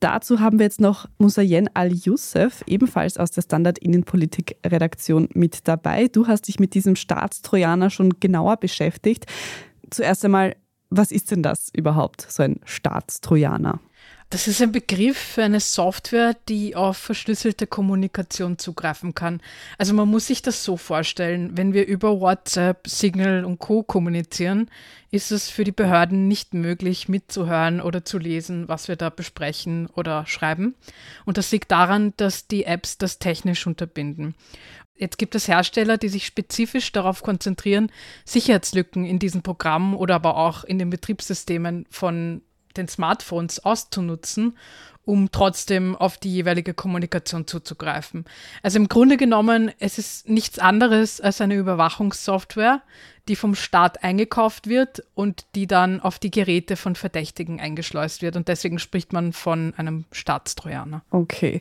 Dazu 0.00 0.40
haben 0.40 0.58
wir 0.58 0.64
jetzt 0.64 0.80
noch 0.80 1.06
Musayen 1.18 1.68
Al-Youssef, 1.74 2.64
ebenfalls 2.66 3.18
aus 3.18 3.32
der 3.32 3.42
Standard 3.42 3.78
Innenpolitik-Redaktion 3.78 5.28
mit 5.34 5.68
dabei. 5.68 6.08
Du 6.08 6.26
hast 6.26 6.48
dich 6.48 6.58
mit 6.58 6.72
diesem 6.72 6.96
Staatstrojaner 6.96 7.90
schon 7.90 8.18
genauer 8.18 8.56
beschäftigt. 8.56 9.26
Zuerst 9.90 10.24
einmal, 10.24 10.56
was 10.88 11.12
ist 11.12 11.30
denn 11.30 11.42
das 11.42 11.68
überhaupt, 11.74 12.26
so 12.30 12.42
ein 12.42 12.60
Staatstrojaner? 12.64 13.78
Das 14.32 14.46
ist 14.46 14.62
ein 14.62 14.70
Begriff 14.70 15.18
für 15.18 15.42
eine 15.42 15.58
Software, 15.58 16.36
die 16.48 16.76
auf 16.76 16.96
verschlüsselte 16.96 17.66
Kommunikation 17.66 18.58
zugreifen 18.58 19.12
kann. 19.12 19.40
Also 19.76 19.92
man 19.92 20.08
muss 20.08 20.28
sich 20.28 20.40
das 20.40 20.62
so 20.62 20.76
vorstellen, 20.76 21.56
wenn 21.56 21.72
wir 21.72 21.84
über 21.88 22.20
WhatsApp, 22.20 22.86
Signal 22.86 23.44
und 23.44 23.58
Co 23.58 23.82
kommunizieren, 23.82 24.70
ist 25.10 25.32
es 25.32 25.50
für 25.50 25.64
die 25.64 25.72
Behörden 25.72 26.28
nicht 26.28 26.54
möglich 26.54 27.08
mitzuhören 27.08 27.80
oder 27.80 28.04
zu 28.04 28.18
lesen, 28.18 28.68
was 28.68 28.86
wir 28.86 28.94
da 28.94 29.10
besprechen 29.10 29.88
oder 29.88 30.24
schreiben. 30.26 30.76
Und 31.24 31.36
das 31.36 31.50
liegt 31.50 31.72
daran, 31.72 32.12
dass 32.16 32.46
die 32.46 32.66
Apps 32.66 32.98
das 32.98 33.18
technisch 33.18 33.66
unterbinden. 33.66 34.36
Jetzt 34.94 35.18
gibt 35.18 35.34
es 35.34 35.48
Hersteller, 35.48 35.98
die 35.98 36.08
sich 36.08 36.24
spezifisch 36.24 36.92
darauf 36.92 37.24
konzentrieren, 37.24 37.90
Sicherheitslücken 38.24 39.04
in 39.04 39.18
diesem 39.18 39.42
Programm 39.42 39.96
oder 39.96 40.14
aber 40.14 40.36
auch 40.36 40.62
in 40.62 40.78
den 40.78 40.90
Betriebssystemen 40.90 41.86
von 41.90 42.42
den 42.76 42.88
Smartphones 42.88 43.64
auszunutzen, 43.64 44.56
um 45.04 45.30
trotzdem 45.32 45.96
auf 45.96 46.18
die 46.18 46.32
jeweilige 46.32 46.74
Kommunikation 46.74 47.46
zuzugreifen. 47.46 48.24
Also 48.62 48.78
im 48.78 48.88
Grunde 48.88 49.16
genommen, 49.16 49.72
es 49.78 49.98
ist 49.98 50.28
nichts 50.28 50.58
anderes 50.58 51.20
als 51.20 51.40
eine 51.40 51.56
Überwachungssoftware, 51.56 52.82
die 53.28 53.36
vom 53.36 53.54
Staat 53.54 54.02
eingekauft 54.04 54.68
wird 54.68 55.04
und 55.14 55.46
die 55.54 55.66
dann 55.66 56.00
auf 56.00 56.18
die 56.18 56.30
Geräte 56.30 56.76
von 56.76 56.94
Verdächtigen 56.96 57.60
eingeschleust 57.60 58.22
wird. 58.22 58.36
Und 58.36 58.48
deswegen 58.48 58.78
spricht 58.78 59.12
man 59.12 59.32
von 59.32 59.74
einem 59.76 60.04
Staatstrojaner. 60.12 61.02
Okay. 61.10 61.60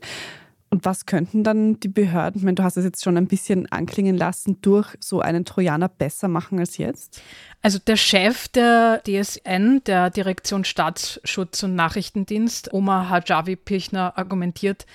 Und 0.72 0.86
was 0.86 1.08
könnten 1.08 1.44
dann 1.44 1.80
die 1.80 1.88
Behörden, 1.88 2.40
ich 2.40 2.46
meine, 2.46 2.56
du 2.56 2.64
hast 2.64 2.78
es 2.78 2.86
jetzt 2.86 3.04
schon 3.04 3.18
ein 3.18 3.28
bisschen 3.28 3.72
anklingen 3.72 4.16
lassen, 4.16 4.62
durch 4.62 4.96
so 5.00 5.20
einen 5.20 5.44
Trojaner 5.44 5.90
besser 5.90 6.28
machen 6.28 6.60
als 6.60 6.78
jetzt? 6.78 7.22
Also 7.62 7.80
der 7.80 7.98
Chef 7.98 8.48
der 8.50 9.02
DSN, 9.04 9.82
der 9.86 10.12
Direktion 10.12 10.64
Staatsschutz 10.64 11.64
und 11.64 11.76
Nachrichtendienst, 11.76 12.72
Omar 12.72 13.10
Hajavi 13.10 13.56
Pirchner, 13.56 14.18
argumentiert, 14.18 14.86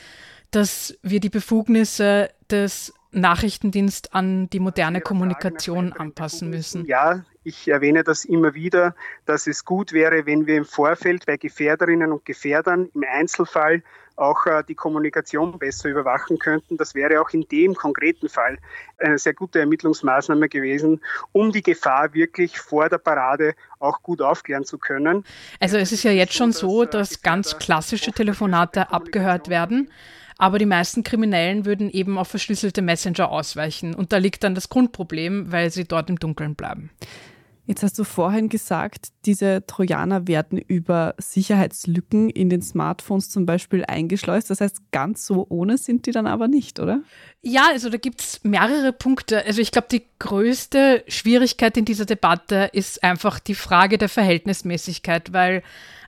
dass 0.53 0.97
wir 1.03 1.19
die 1.19 1.31
Befugnisse 1.31 2.31
des 2.51 2.95
Nachrichtendienst 3.15 4.15
an 4.15 4.49
die 4.51 4.61
moderne 4.61 5.01
Kommunikation 5.01 5.93
anpassen 5.93 6.51
müssen. 6.51 6.85
Ja, 6.87 7.25
ich 7.45 7.69
erwähne 7.69 8.05
das 8.05 8.25
immer 8.25 8.55
wieder, 8.55 8.95
dass 9.27 9.47
es 9.47 9.65
gut 9.65 9.93
wäre, 9.93 10.27
wenn 10.27 10.47
wir 10.47 10.57
im 10.57 10.65
Vorfeld 10.65 11.27
bei 11.27 11.37
Gefährderinnen 11.37 12.11
und 12.11 12.25
Gefährdern 12.25 12.89
im 12.95 13.05
Einzelfall 13.09 13.83
auch 14.17 14.47
äh, 14.47 14.63
die 14.67 14.75
Kommunikation 14.75 15.59
besser 15.59 15.89
überwachen 15.89 16.39
könnten. 16.39 16.77
Das 16.77 16.95
wäre 16.95 17.21
auch 17.21 17.31
in 17.31 17.47
dem 17.49 17.75
konkreten 17.75 18.29
Fall 18.29 18.59
eine 18.99 19.19
sehr 19.19 19.35
gute 19.35 19.61
Ermittlungsmaßnahme 19.61 20.49
gewesen, 20.49 21.01
um 21.33 21.53
die 21.53 21.63
Gefahr 21.63 22.15
wirklich 22.15 22.59
vor 22.59 22.89
der 22.89 22.99
Parade 22.99 23.55
auch 23.79 24.03
gut 24.03 24.23
aufklären 24.23 24.65
zu 24.65 24.79
können. 24.79 25.25
Also 25.61 25.77
es 25.77 25.93
ist 25.93 26.05
ja 26.05 26.13
jetzt 26.13 26.35
schon 26.35 26.53
so, 26.53 26.85
dass 26.85 27.23
ganz 27.23 27.59
klassische 27.59 28.13
Telefonate 28.13 28.91
abgehört 28.91 29.49
werden. 29.49 29.91
Aber 30.39 30.59
die 30.59 30.67
meisten 30.67 31.05
Kriminellen 31.05 31.65
würden 31.65 31.91
eben 31.91 32.19
auf 32.19 32.29
verschlüsselte 32.29 32.83
Messenger 32.83 33.31
ausweichen. 33.31 33.95
Und 33.95 34.13
da 34.13 34.17
liegt 34.17 34.43
dann 34.45 34.55
das 34.55 34.69
Grundproblem, 34.69 35.53
weil 35.53 35.71
sie 35.71 35.85
dort 35.85 36.11
im 36.11 36.19
Dunkeln 36.19 36.55
bleiben. 36.55 36.91
Jetzt 37.67 37.83
hast 37.83 37.99
du 37.99 38.05
vorhin 38.05 38.51
gesagt, 38.51 39.09
diese 39.25 39.65
Trojaner 39.67 40.29
werden 40.29 40.59
über 40.59 41.15
Sicherheitslücken 41.17 42.29
in 42.29 42.51
den 42.51 42.61
Smartphones 42.61 43.31
zum 43.31 43.47
Beispiel 43.47 43.85
eingeschleust. 43.87 44.51
Das 44.51 44.61
heißt, 44.61 44.93
ganz 44.93 45.25
so 45.25 45.47
ohne 45.49 45.79
sind 45.79 46.05
die 46.05 46.11
dann 46.11 46.27
aber 46.27 46.47
nicht, 46.47 46.79
oder? 46.79 47.01
Ja, 47.41 47.69
also 47.73 47.89
da 47.89 47.97
gibt 47.97 48.21
es 48.21 48.45
mehrere 48.45 48.93
Punkte. 48.93 49.47
Also 49.47 49.63
ich 49.63 49.71
glaube, 49.71 49.89
die 49.91 50.05
größte 50.19 51.05
Schwierigkeit 51.09 51.79
in 51.79 51.87
dieser 51.87 52.05
Debatte 52.05 52.69
ist 52.75 53.03
einfach 53.03 53.39
die 53.39 53.55
Frage 53.55 53.97
der 53.97 54.11
Verhältnismäßigkeit, 54.11 55.33
weil 55.33 55.63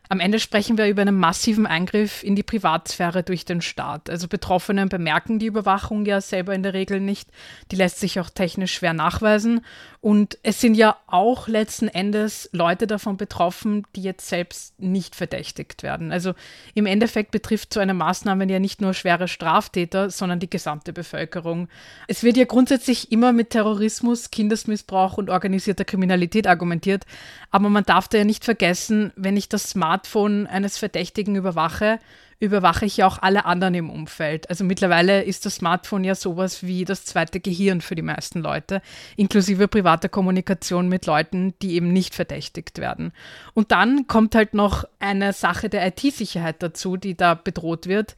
am 0.09 0.21
Ende 0.21 0.39
sprechen 0.39 0.79
wir 0.79 0.89
über 0.89 1.03
einen 1.03 1.19
massiven 1.19 1.67
Eingriff 1.67 2.23
in 2.23 2.37
die 2.37 2.43
Privatsphäre 2.43 3.23
durch 3.23 3.45
den 3.45 3.61
Staat. 3.61 4.09
Also 4.09 4.29
Betroffene 4.29 4.87
bemerken 4.87 5.39
die 5.39 5.47
Überwachung 5.47 6.07
ja 6.07 6.21
selber 6.21 6.55
in 6.55 6.63
der 6.63 6.75
Regel 6.75 7.01
nicht. 7.01 7.29
Die 7.71 7.77
lässt 7.77 7.99
sich 7.99 8.21
auch 8.21 8.31
technisch 8.31 8.75
schwer 8.75 8.93
nachweisen. 8.93 9.63
Und 10.01 10.39
es 10.45 10.61
sind 10.61 10.77
ja 10.77 10.97
auch 11.09 11.49
letzten 11.49 11.89
Endes 11.89 12.49
Leute 12.53 12.87
davon 12.87 13.17
betroffen, 13.17 13.85
die 13.97 14.03
jetzt 14.03 14.29
selbst 14.29 14.79
nicht 14.79 15.17
verdächtigt 15.17 15.83
werden. 15.83 16.13
Also 16.13 16.35
im 16.75 16.87
Endeffekt 16.87 17.33
betrifft 17.33 17.75
so 17.75 17.81
eine 17.81 17.95
Maßnahme 17.95 18.47
ja 18.47 18.61
nicht 18.61 18.81
nur 18.81 18.95
schwere 18.95 19.27
Straftäter, 19.27 20.11
sondern 20.11 20.39
die 20.39 20.49
gesamte 20.49 20.93
Bevölkerung. 20.93 21.69
Es 22.07 22.23
wird 22.23 22.37
ja 22.37 22.45
grundsätzlich 22.45 23.11
immer 23.11 23.33
mit 23.33 23.51
Terrorismus, 23.51 24.31
Kindesmissbrauch 24.31 25.19
und 25.19 25.29
organisierter 25.29 25.85
Kriminalität 25.85 26.47
argumentiert. 26.47 27.05
Aber 27.51 27.69
man 27.69 27.83
darf 27.83 28.07
da 28.07 28.19
ja 28.19 28.25
nicht 28.25 28.45
vergessen, 28.45 29.13
wenn 29.17 29.37
ich 29.37 29.49
das 29.49 29.71
Smartphone 29.97 30.47
eines 30.47 30.77
Verdächtigen 30.77 31.37
überwache, 31.37 31.99
überwache 32.39 32.85
ich 32.85 32.99
ja 32.99 33.07
auch 33.07 33.17
alle 33.23 33.47
anderen 33.47 33.73
im 33.73 33.89
Umfeld. 33.89 34.51
Also 34.51 34.63
mittlerweile 34.63 35.23
ist 35.23 35.47
das 35.47 35.55
Smartphone 35.55 36.05
ja 36.05 36.15
sowas 36.15 36.63
wie 36.63 36.85
das 36.85 37.07
zweite 37.07 37.41
Gehirn 37.41 37.81
für 37.81 37.95
die 37.95 38.03
meisten 38.03 38.41
Leute, 38.41 38.83
inklusive 39.17 39.69
privater 39.69 40.11
Kommunikation 40.11 40.91
mit 40.91 41.07
Leuten, 41.07 41.55
die 41.63 41.77
eben 41.77 41.95
nicht 41.95 42.15
verdächtigt 42.15 42.77
werden. 42.79 43.13
Und 43.55 43.73
dann 43.73 44.07
kommt 44.07 44.35
halt 44.35 44.53
noch 44.53 44.85
eine 44.99 45.33
Sache 45.33 45.71
der 45.71 45.87
IT-Sicherheit 45.87 46.63
dazu, 46.63 46.99
die 46.99 47.17
da 47.17 47.33
bedroht 47.33 47.87
wird, 47.87 48.17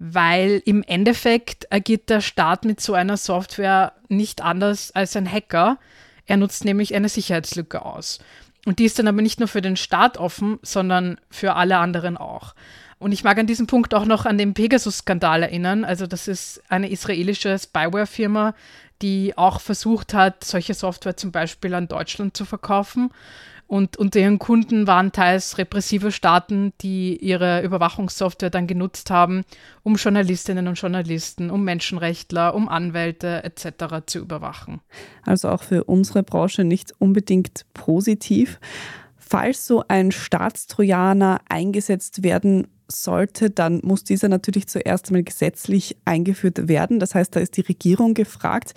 weil 0.00 0.60
im 0.64 0.82
Endeffekt 0.82 1.72
agiert 1.72 2.10
der 2.10 2.22
Staat 2.22 2.64
mit 2.64 2.80
so 2.80 2.94
einer 2.94 3.16
Software 3.16 3.92
nicht 4.08 4.42
anders 4.42 4.90
als 4.96 5.14
ein 5.14 5.30
Hacker. 5.30 5.78
Er 6.26 6.38
nutzt 6.38 6.64
nämlich 6.64 6.92
eine 6.96 7.08
Sicherheitslücke 7.08 7.84
aus. 7.84 8.18
Und 8.66 8.78
die 8.78 8.84
ist 8.84 8.98
dann 8.98 9.08
aber 9.08 9.22
nicht 9.22 9.38
nur 9.38 9.48
für 9.48 9.62
den 9.62 9.76
Staat 9.76 10.18
offen, 10.18 10.58
sondern 10.62 11.18
für 11.30 11.54
alle 11.56 11.78
anderen 11.78 12.16
auch. 12.16 12.54
Und 12.98 13.12
ich 13.12 13.24
mag 13.24 13.38
an 13.38 13.46
diesem 13.46 13.66
Punkt 13.66 13.94
auch 13.94 14.04
noch 14.04 14.26
an 14.26 14.36
den 14.36 14.52
Pegasus-Skandal 14.52 15.42
erinnern. 15.42 15.84
Also 15.86 16.06
das 16.06 16.28
ist 16.28 16.62
eine 16.68 16.90
israelische 16.90 17.58
Spyware-Firma, 17.58 18.54
die 19.00 19.38
auch 19.38 19.60
versucht 19.60 20.12
hat, 20.12 20.44
solche 20.44 20.74
Software 20.74 21.16
zum 21.16 21.32
Beispiel 21.32 21.72
an 21.72 21.88
Deutschland 21.88 22.36
zu 22.36 22.44
verkaufen. 22.44 23.10
Und 23.70 23.96
unter 23.98 24.18
ihren 24.18 24.40
Kunden 24.40 24.88
waren 24.88 25.12
teils 25.12 25.56
repressive 25.56 26.10
Staaten, 26.10 26.72
die 26.80 27.16
ihre 27.18 27.62
Überwachungssoftware 27.62 28.50
dann 28.50 28.66
genutzt 28.66 29.12
haben, 29.12 29.44
um 29.84 29.94
Journalistinnen 29.94 30.66
und 30.66 30.74
Journalisten, 30.74 31.50
um 31.50 31.62
Menschenrechtler, 31.62 32.56
um 32.56 32.68
Anwälte 32.68 33.44
etc. 33.44 34.04
zu 34.06 34.18
überwachen. 34.18 34.80
Also 35.24 35.50
auch 35.50 35.62
für 35.62 35.84
unsere 35.84 36.24
Branche 36.24 36.64
nicht 36.64 36.94
unbedingt 36.98 37.64
positiv. 37.72 38.58
Falls 39.16 39.68
so 39.68 39.84
ein 39.86 40.10
Staatstrojaner 40.10 41.40
eingesetzt 41.48 42.24
werden 42.24 42.66
sollte, 42.88 43.50
dann 43.50 43.82
muss 43.84 44.02
dieser 44.02 44.28
natürlich 44.28 44.66
zuerst 44.66 45.10
einmal 45.10 45.22
gesetzlich 45.22 45.96
eingeführt 46.04 46.66
werden. 46.66 46.98
Das 46.98 47.14
heißt, 47.14 47.36
da 47.36 47.38
ist 47.38 47.56
die 47.56 47.60
Regierung 47.60 48.14
gefragt. 48.14 48.74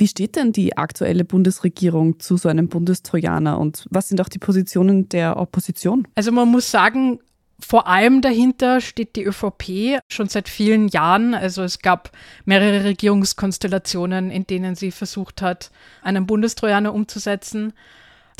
Wie 0.00 0.08
steht 0.08 0.36
denn 0.36 0.52
die 0.52 0.78
aktuelle 0.78 1.26
Bundesregierung 1.26 2.20
zu 2.20 2.38
so 2.38 2.48
einem 2.48 2.70
Bundestrojaner 2.70 3.58
und 3.58 3.84
was 3.90 4.08
sind 4.08 4.18
auch 4.22 4.30
die 4.30 4.38
Positionen 4.38 5.10
der 5.10 5.36
Opposition? 5.36 6.08
Also 6.14 6.32
man 6.32 6.48
muss 6.48 6.70
sagen, 6.70 7.18
vor 7.60 7.86
allem 7.86 8.22
dahinter 8.22 8.80
steht 8.80 9.14
die 9.14 9.24
ÖVP 9.24 10.00
schon 10.08 10.28
seit 10.28 10.48
vielen 10.48 10.88
Jahren. 10.88 11.34
Also 11.34 11.62
es 11.62 11.80
gab 11.80 12.12
mehrere 12.46 12.84
Regierungskonstellationen, 12.84 14.30
in 14.30 14.46
denen 14.46 14.74
sie 14.74 14.90
versucht 14.90 15.42
hat, 15.42 15.70
einen 16.00 16.26
Bundestrojaner 16.26 16.94
umzusetzen. 16.94 17.74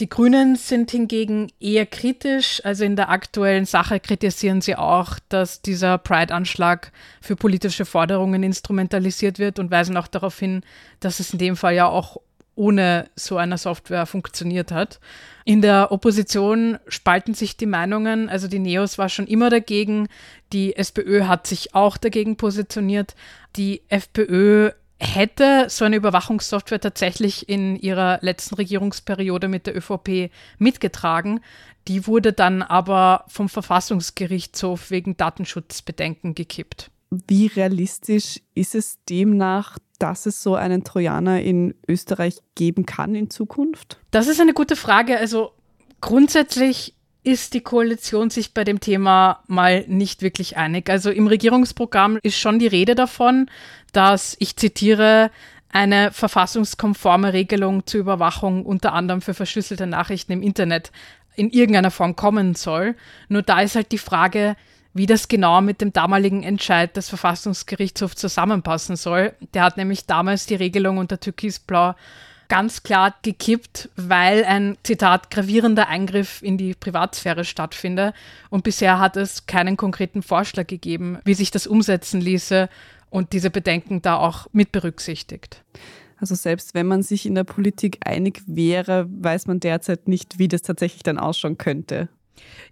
Die 0.00 0.08
Grünen 0.08 0.56
sind 0.56 0.90
hingegen 0.90 1.52
eher 1.60 1.84
kritisch. 1.84 2.62
Also 2.64 2.84
in 2.84 2.96
der 2.96 3.10
aktuellen 3.10 3.66
Sache 3.66 4.00
kritisieren 4.00 4.62
sie 4.62 4.74
auch, 4.74 5.18
dass 5.28 5.60
dieser 5.60 5.98
Pride-Anschlag 5.98 6.90
für 7.20 7.36
politische 7.36 7.84
Forderungen 7.84 8.42
instrumentalisiert 8.42 9.38
wird 9.38 9.58
und 9.58 9.70
weisen 9.70 9.98
auch 9.98 10.06
darauf 10.06 10.38
hin, 10.38 10.62
dass 11.00 11.20
es 11.20 11.34
in 11.34 11.38
dem 11.38 11.54
Fall 11.54 11.74
ja 11.74 11.86
auch 11.86 12.16
ohne 12.54 13.10
so 13.14 13.36
eine 13.36 13.58
Software 13.58 14.06
funktioniert 14.06 14.72
hat. 14.72 15.00
In 15.44 15.60
der 15.60 15.92
Opposition 15.92 16.78
spalten 16.88 17.34
sich 17.34 17.58
die 17.58 17.66
Meinungen. 17.66 18.30
Also 18.30 18.48
die 18.48 18.58
Neos 18.58 18.96
war 18.96 19.10
schon 19.10 19.26
immer 19.26 19.50
dagegen. 19.50 20.08
Die 20.54 20.76
SPÖ 20.76 21.26
hat 21.26 21.46
sich 21.46 21.74
auch 21.74 21.98
dagegen 21.98 22.36
positioniert. 22.36 23.14
Die 23.56 23.82
FPÖ 23.88 24.70
hätte 25.00 25.66
so 25.68 25.84
eine 25.84 25.96
Überwachungssoftware 25.96 26.80
tatsächlich 26.80 27.48
in 27.48 27.76
ihrer 27.76 28.18
letzten 28.20 28.56
Regierungsperiode 28.56 29.48
mit 29.48 29.66
der 29.66 29.76
ÖVP 29.76 30.30
mitgetragen. 30.58 31.40
Die 31.88 32.06
wurde 32.06 32.32
dann 32.32 32.62
aber 32.62 33.24
vom 33.28 33.48
Verfassungsgerichtshof 33.48 34.90
wegen 34.90 35.16
Datenschutzbedenken 35.16 36.34
gekippt. 36.34 36.90
Wie 37.10 37.46
realistisch 37.46 38.40
ist 38.54 38.74
es 38.74 38.98
demnach, 39.08 39.78
dass 39.98 40.26
es 40.26 40.42
so 40.42 40.54
einen 40.54 40.84
Trojaner 40.84 41.40
in 41.42 41.74
Österreich 41.88 42.36
geben 42.54 42.86
kann 42.86 43.14
in 43.14 43.30
Zukunft? 43.30 43.98
Das 44.10 44.28
ist 44.28 44.40
eine 44.40 44.54
gute 44.54 44.76
Frage. 44.76 45.18
Also 45.18 45.52
grundsätzlich 46.00 46.94
ist 47.22 47.54
die 47.54 47.60
Koalition 47.60 48.30
sich 48.30 48.54
bei 48.54 48.64
dem 48.64 48.80
Thema 48.80 49.42
mal 49.46 49.84
nicht 49.86 50.22
wirklich 50.22 50.56
einig. 50.56 50.88
Also 50.88 51.10
im 51.10 51.26
Regierungsprogramm 51.26 52.18
ist 52.22 52.38
schon 52.38 52.58
die 52.58 52.66
Rede 52.66 52.94
davon, 52.94 53.50
dass, 53.92 54.36
ich 54.38 54.56
zitiere, 54.56 55.30
eine 55.72 56.12
verfassungskonforme 56.12 57.32
Regelung 57.32 57.86
zur 57.86 58.00
Überwachung 58.00 58.64
unter 58.64 58.92
anderem 58.92 59.20
für 59.20 59.34
verschlüsselte 59.34 59.86
Nachrichten 59.86 60.32
im 60.32 60.42
Internet 60.42 60.90
in 61.36 61.50
irgendeiner 61.50 61.90
Form 61.90 62.16
kommen 62.16 62.54
soll. 62.54 62.96
Nur 63.28 63.42
da 63.42 63.60
ist 63.60 63.76
halt 63.76 63.92
die 63.92 63.98
Frage, 63.98 64.56
wie 64.92 65.06
das 65.06 65.28
genau 65.28 65.60
mit 65.60 65.80
dem 65.80 65.92
damaligen 65.92 66.42
Entscheid 66.42 66.96
des 66.96 67.08
Verfassungsgerichtshofs 67.08 68.16
zusammenpassen 68.16 68.96
soll. 68.96 69.34
Der 69.54 69.62
hat 69.62 69.76
nämlich 69.76 70.06
damals 70.06 70.46
die 70.46 70.56
Regelung 70.56 70.98
unter 70.98 71.20
Türkisblau 71.20 71.94
ganz 72.50 72.82
klar 72.82 73.14
gekippt, 73.22 73.88
weil 73.96 74.44
ein, 74.44 74.76
Zitat, 74.82 75.30
gravierender 75.30 75.88
Eingriff 75.88 76.42
in 76.42 76.58
die 76.58 76.74
Privatsphäre 76.74 77.44
stattfinde. 77.44 78.12
Und 78.50 78.64
bisher 78.64 78.98
hat 78.98 79.16
es 79.16 79.46
keinen 79.46 79.78
konkreten 79.78 80.22
Vorschlag 80.22 80.66
gegeben, 80.66 81.18
wie 81.24 81.34
sich 81.34 81.50
das 81.50 81.66
umsetzen 81.66 82.20
ließe 82.20 82.68
und 83.08 83.32
diese 83.32 83.50
Bedenken 83.50 84.02
da 84.02 84.16
auch 84.16 84.48
mit 84.52 84.72
berücksichtigt. 84.72 85.64
Also 86.18 86.34
selbst 86.34 86.74
wenn 86.74 86.86
man 86.86 87.02
sich 87.02 87.24
in 87.24 87.34
der 87.34 87.44
Politik 87.44 87.98
einig 88.04 88.42
wäre, 88.46 89.06
weiß 89.08 89.46
man 89.46 89.60
derzeit 89.60 90.08
nicht, 90.08 90.38
wie 90.38 90.48
das 90.48 90.62
tatsächlich 90.62 91.02
dann 91.02 91.18
ausschauen 91.18 91.56
könnte. 91.56 92.08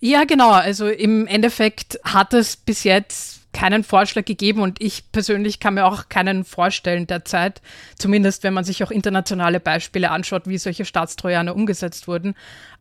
Ja, 0.01 0.25
genau. 0.25 0.51
Also 0.51 0.89
im 0.89 1.27
Endeffekt 1.27 1.99
hat 2.05 2.33
es 2.35 2.57
bis 2.57 2.85
jetzt 2.85 3.39
keinen 3.53 3.83
Vorschlag 3.83 4.25
gegeben 4.25 4.61
und 4.61 4.81
ich 4.81 5.11
persönlich 5.11 5.59
kann 5.59 5.75
mir 5.75 5.87
auch 5.87 6.09
keinen 6.09 6.45
vorstellen 6.45 7.07
derzeit, 7.07 7.63
zumindest 7.99 8.45
wenn 8.45 8.55
man 8.55 8.65
sich 8.65 8.85
auch 8.85 8.91
internationale 8.91 9.59
Beispiele 9.59 10.11
anschaut, 10.11 10.43
wie 10.47 10.59
solche 10.59 10.85
Staatstrojaner 10.85 11.57
umgesetzt 11.57 12.07
wurden, 12.09 12.35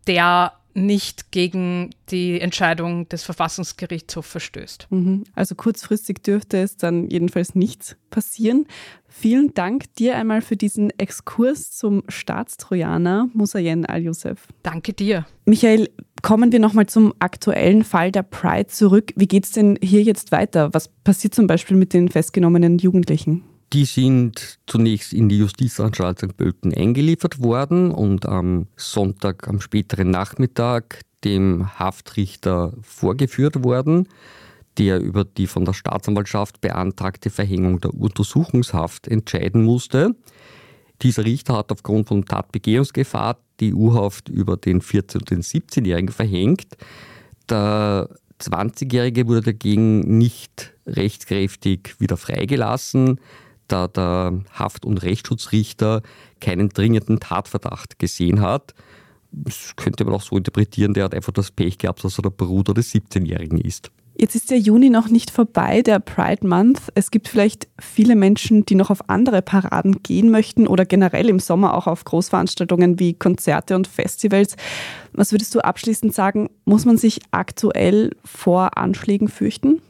der 0.07 0.53
nicht 0.77 1.31
gegen 1.31 1.89
die 2.09 2.39
Entscheidung 2.39 3.09
des 3.09 3.23
Verfassungsgerichtshofs 3.23 4.29
verstößt. 4.29 4.87
Mhm. 4.91 5.23
Also 5.33 5.55
kurzfristig 5.55 6.21
dürfte 6.23 6.57
es 6.59 6.77
dann 6.77 7.09
jedenfalls 7.09 7.55
nichts 7.55 7.97
passieren. 8.09 8.67
Vielen 9.09 9.53
Dank 9.55 9.93
dir 9.95 10.15
einmal 10.15 10.41
für 10.41 10.55
diesen 10.55 10.91
Exkurs 10.99 11.71
zum 11.71 12.03
Staatstrojaner, 12.07 13.29
Musayen 13.33 13.85
Al-Youssef. 13.85 14.47
Danke 14.61 14.93
dir. 14.93 15.25
Michael, 15.45 15.89
kommen 16.21 16.51
wir 16.51 16.59
nochmal 16.59 16.85
zum 16.85 17.13
aktuellen 17.19 17.83
Fall 17.83 18.11
der 18.11 18.23
Pride 18.23 18.67
zurück. 18.67 19.13
Wie 19.15 19.27
geht 19.27 19.45
es 19.45 19.51
denn 19.51 19.79
hier 19.81 20.03
jetzt 20.03 20.31
weiter? 20.31 20.73
Was 20.73 20.89
passiert 20.89 21.33
zum 21.33 21.47
Beispiel 21.47 21.75
mit 21.75 21.93
den 21.93 22.09
festgenommenen 22.09 22.77
Jugendlichen? 22.77 23.43
Die 23.73 23.83
sind 23.83 24.59
zunächst 24.65 25.11
in 25.11 25.27
die 25.27 25.39
Justizanstalt 25.39 26.19
St. 26.19 26.37
Pölten 26.37 26.73
eingeliefert 26.73 27.41
worden 27.41 27.91
und 27.91 28.25
am 28.25 28.67
Sonntag, 28.77 29.47
am 29.47 29.59
späteren 29.59 30.09
Nachmittag, 30.09 31.01
dem 31.25 31.77
Haftrichter 31.77 32.73
vorgeführt 32.81 33.63
worden, 33.65 34.07
der 34.77 35.01
über 35.01 35.25
die 35.25 35.47
von 35.47 35.65
der 35.65 35.73
Staatsanwaltschaft 35.73 36.61
beantragte 36.61 37.29
Verhängung 37.29 37.81
der 37.81 37.93
Untersuchungshaft 37.93 39.07
entscheiden 39.07 39.65
musste. 39.65 40.15
Dieser 41.01 41.25
Richter 41.25 41.57
hat 41.57 41.71
aufgrund 41.71 42.07
von 42.07 42.23
Tatbegehungsgefahr 42.23 43.37
die 43.59 43.73
U-Haft 43.73 44.29
über 44.29 44.55
den 44.55 44.81
14- 44.81 45.17
und 45.17 45.29
den 45.29 45.41
17-Jährigen 45.41 46.13
verhängt. 46.13 46.77
Der 47.49 48.09
20-Jährige 48.39 49.27
wurde 49.27 49.41
dagegen 49.41 50.17
nicht 50.17 50.73
rechtskräftig 50.85 51.95
wieder 51.99 52.15
freigelassen 52.15 53.19
da 53.67 53.87
der 53.87 54.41
Haft- 54.53 54.85
und 54.85 54.99
Rechtsschutzrichter 54.99 56.01
keinen 56.39 56.69
dringenden 56.69 57.19
Tatverdacht 57.19 57.99
gesehen 57.99 58.41
hat. 58.41 58.73
Das 59.31 59.73
könnte 59.75 60.05
man 60.05 60.13
auch 60.13 60.21
so 60.21 60.37
interpretieren, 60.37 60.93
der 60.93 61.05
hat 61.05 61.13
einfach 61.13 61.33
das 61.33 61.51
Pech 61.51 61.77
gehabt, 61.77 62.03
dass 62.03 62.17
er 62.17 62.23
der 62.23 62.29
Bruder 62.29 62.73
des 62.73 62.93
17-Jährigen 62.93 63.59
ist. 63.59 63.91
Jetzt 64.19 64.33
ist 64.33 64.49
der 64.49 64.57
Juni 64.57 64.89
noch 64.89 65.09
nicht 65.09 65.29
vorbei, 65.29 65.83
der 65.83 65.99
Pride 65.99 66.47
Month. 66.47 66.81
Es 66.95 67.11
gibt 67.11 67.27
vielleicht 67.27 67.67
viele 67.79 68.15
Menschen, 68.15 68.65
die 68.65 68.73
noch 68.73 68.89
auf 68.89 69.09
andere 69.11 69.43
Paraden 69.43 70.01
gehen 70.01 70.31
möchten 70.31 70.65
oder 70.65 70.85
generell 70.85 71.29
im 71.29 71.37
Sommer 71.37 71.75
auch 71.75 71.85
auf 71.85 72.03
Großveranstaltungen 72.03 72.99
wie 72.99 73.13
Konzerte 73.13 73.75
und 73.75 73.85
Festivals. 73.85 74.55
Was 75.13 75.31
würdest 75.31 75.53
du 75.53 75.59
abschließend 75.59 76.15
sagen, 76.15 76.49
muss 76.65 76.85
man 76.85 76.97
sich 76.97 77.19
aktuell 77.29 78.15
vor 78.25 78.75
Anschlägen 78.75 79.27
fürchten? 79.27 79.83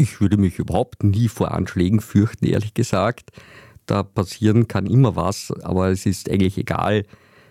Ich 0.00 0.18
würde 0.18 0.38
mich 0.38 0.58
überhaupt 0.58 1.04
nie 1.04 1.28
vor 1.28 1.52
Anschlägen 1.52 2.00
fürchten, 2.00 2.46
ehrlich 2.46 2.72
gesagt. 2.72 3.32
Da 3.84 4.02
passieren 4.02 4.66
kann 4.66 4.86
immer 4.86 5.14
was, 5.14 5.52
aber 5.62 5.90
es 5.90 6.06
ist 6.06 6.30
eigentlich 6.30 6.56
egal. 6.56 7.04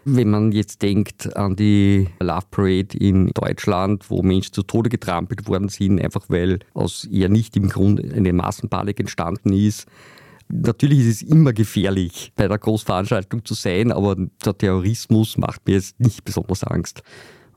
Wenn 0.03 0.31
man 0.31 0.51
jetzt 0.51 0.81
denkt 0.81 1.35
an 1.37 1.55
die 1.55 2.07
Love 2.19 2.47
Parade 2.49 2.97
in 2.97 3.27
Deutschland, 3.35 4.09
wo 4.09 4.23
Menschen 4.23 4.51
zu 4.53 4.63
Tode 4.63 4.89
getrampelt 4.89 5.47
worden 5.47 5.69
sind, 5.69 6.01
einfach 6.01 6.25
weil 6.29 6.57
aus 6.73 7.05
eher 7.05 7.29
nicht 7.29 7.55
im 7.55 7.69
Grund 7.69 8.03
eine 8.13 8.33
Massenpanik 8.33 8.99
entstanden 8.99 9.53
ist. 9.53 9.85
Natürlich 10.47 11.01
ist 11.01 11.21
es 11.21 11.29
immer 11.29 11.53
gefährlich, 11.53 12.33
bei 12.35 12.47
der 12.47 12.57
Großveranstaltung 12.57 13.45
zu 13.45 13.53
sein, 13.53 13.91
aber 13.91 14.15
der 14.43 14.57
Terrorismus 14.57 15.37
macht 15.37 15.67
mir 15.67 15.75
jetzt 15.75 15.99
nicht 15.99 16.25
besonders 16.25 16.63
Angst. 16.63 17.03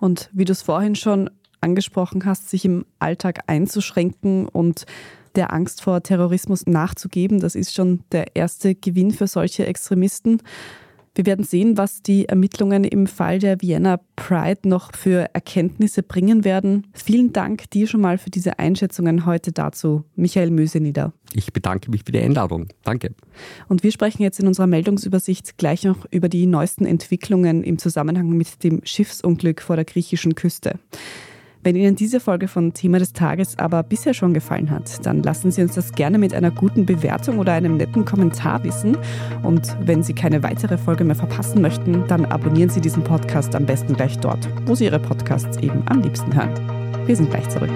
Und 0.01 0.29
wie 0.35 0.45
du 0.45 0.53
es 0.53 0.61
vorhin 0.61 0.97
schon 0.97 1.31
angesprochen 1.63 2.25
hast, 2.25 2.51
sich 2.51 2.65
im 2.65 2.85
Alltag 2.99 3.41
einzuschränken 3.47 4.49
und 4.49 4.85
der 5.35 5.53
Angst 5.53 5.83
vor 5.83 6.03
Terrorismus 6.03 6.67
nachzugeben. 6.67 7.41
Das 7.41 7.55
ist 7.55 7.75
schon 7.75 8.01
der 8.13 8.37
erste 8.37 8.75
Gewinn 8.75 9.13
für 9.13 9.27
solche 9.27 9.67
Extremisten. 9.67 10.43
Wir 11.15 11.27
werden 11.27 11.45
sehen, 11.45 11.77
was 11.77 12.01
die 12.01 12.27
Ermittlungen 12.27 12.85
im 12.85 13.07
Fall 13.07 13.39
der 13.39 13.61
Vienna 13.61 14.01
Pride 14.17 14.67
noch 14.67 14.97
für 14.97 15.29
Erkenntnisse 15.35 16.03
bringen 16.03 16.43
werden. 16.43 16.87
Vielen 16.95 17.35
Dank 17.35 17.69
dir 17.69 17.87
schon 17.87 18.01
mal 18.01 18.17
für 18.17 18.31
diese 18.31 18.59
Einschätzungen 18.59 19.27
heute 19.27 19.53
dazu, 19.53 20.05
Michael 20.17 20.51
Mösenieder. 20.51 21.13
Ich 21.35 21.53
bedanke 21.53 21.91
mich 21.91 22.05
für 22.07 22.13
die 22.13 22.21
Einladung. 22.21 22.69
Danke. 22.83 23.15
Und 23.69 23.83
wir 23.83 23.93
sprechen 23.93 24.23
jetzt 24.23 24.41
in 24.41 24.47
unserer 24.47 24.67
Meldungsübersicht 24.67 25.59
gleich 25.59 25.85
noch 25.85 26.07
über 26.11 26.31
die 26.31 26.47
neuesten 26.47 26.87
Entwicklungen 26.87 27.63
im 27.63 27.77
Zusammenhang 27.77 28.31
mit 28.31 28.65
dem 28.65 28.81
Schiffsunglück 28.83 29.61
vor 29.61 29.77
der 29.77 29.85
griechischen 29.85 30.35
Küste. 30.35 30.79
Wenn 31.65 31.77
Ihnen 31.77 31.95
diese 31.95 32.19
Folge 32.19 32.49
von 32.49 32.75
Thema 32.75 32.99
des 32.99 33.13
Tages 33.13 33.57
aber 33.57 33.85
bisher 33.85 34.15
schon 34.15 34.35
gefallen 34.35 34.69
hat, 34.69 35.07
dann 35.07 35.23
lassen 35.23 35.53
Sie 35.53 35.63
uns 35.63 35.77
das 35.77 35.93
gerne 35.93 36.19
mit 36.19 36.35
einer 36.35 36.51
guten 36.51 36.87
Bewertung 36.87 37.39
oder 37.39 37.53
einem 37.53 37.77
netten 37.77 38.05
Kommentar 38.05 38.65
wissen. 38.65 38.99
Und 39.45 39.77
wenn 39.81 40.03
Sie 40.03 40.13
keine 40.13 40.43
weitere 40.43 40.77
Folge 40.77 41.05
mehr 41.05 41.15
verpassen 41.15 41.63
möchten, 41.63 42.05
dann 42.09 42.25
abonnieren 42.25 42.69
Sie 42.69 42.81
diesen 42.81 43.05
Podcast 43.05 43.55
am 43.55 43.65
besten 43.65 43.95
gleich 43.95 44.19
dort, 44.19 44.49
wo 44.67 44.75
Sie 44.75 44.87
Ihre 44.87 44.99
Podcasts 44.99 45.57
eben 45.59 45.85
am 45.87 46.03
liebsten 46.03 46.35
hören. 46.35 47.07
Wir 47.07 47.15
sind 47.15 47.31
gleich 47.31 47.49
zurück. 47.49 47.71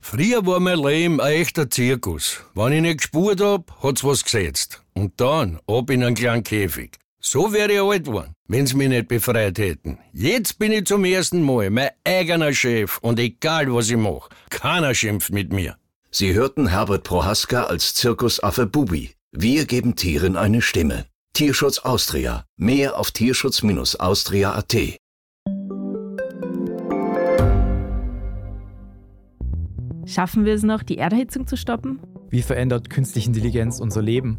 Früher 0.00 0.46
war 0.46 0.60
mein 0.60 0.78
Leben 0.78 1.20
ein 1.20 1.32
echter 1.32 1.68
Zirkus. 1.68 2.44
Wenn 2.54 2.72
ich 2.72 2.82
nicht 2.82 2.98
gespurt 2.98 3.40
hab, 3.40 3.82
hat's 3.82 4.04
was 4.04 4.22
gesetzt. 4.22 4.80
Und 4.94 5.20
dann 5.20 5.58
ab 5.66 5.90
in 5.90 6.04
einen 6.04 6.14
kleinen 6.14 6.44
Käfig. 6.44 6.99
So 7.22 7.52
wäre 7.52 7.72
ich 7.72 7.80
alt 7.80 8.06
geworden, 8.06 8.34
wenn's 8.48 8.72
mich 8.72 8.88
nicht 8.88 9.08
befreit 9.08 9.58
hätten. 9.58 9.98
Jetzt 10.12 10.58
bin 10.58 10.72
ich 10.72 10.86
zum 10.86 11.04
ersten 11.04 11.42
Mal 11.42 11.68
mein 11.68 11.90
eigener 12.02 12.54
Chef 12.54 12.96
und 13.02 13.18
egal 13.20 13.72
was 13.74 13.90
ich 13.90 13.98
mache, 13.98 14.30
keiner 14.48 14.94
schimpft 14.94 15.30
mit 15.30 15.52
mir. 15.52 15.76
Sie 16.10 16.32
hörten 16.32 16.68
Herbert 16.68 17.04
Prohaska 17.04 17.64
als 17.64 17.92
Zirkusaffe 17.92 18.66
Bubi. 18.66 19.10
Wir 19.32 19.66
geben 19.66 19.96
Tieren 19.96 20.36
eine 20.36 20.62
Stimme. 20.62 21.04
Tierschutz 21.34 21.78
Austria. 21.80 22.46
Mehr 22.56 22.98
auf 22.98 23.10
tierschutz-austria.at. 23.10 24.76
Schaffen 30.06 30.44
wir 30.46 30.54
es 30.54 30.62
noch, 30.62 30.82
die 30.82 30.96
Erderhitzung 30.96 31.46
zu 31.46 31.56
stoppen? 31.56 32.00
Wie 32.30 32.42
verändert 32.42 32.88
künstliche 32.88 33.28
Intelligenz 33.28 33.78
unser 33.78 34.00
Leben? 34.02 34.38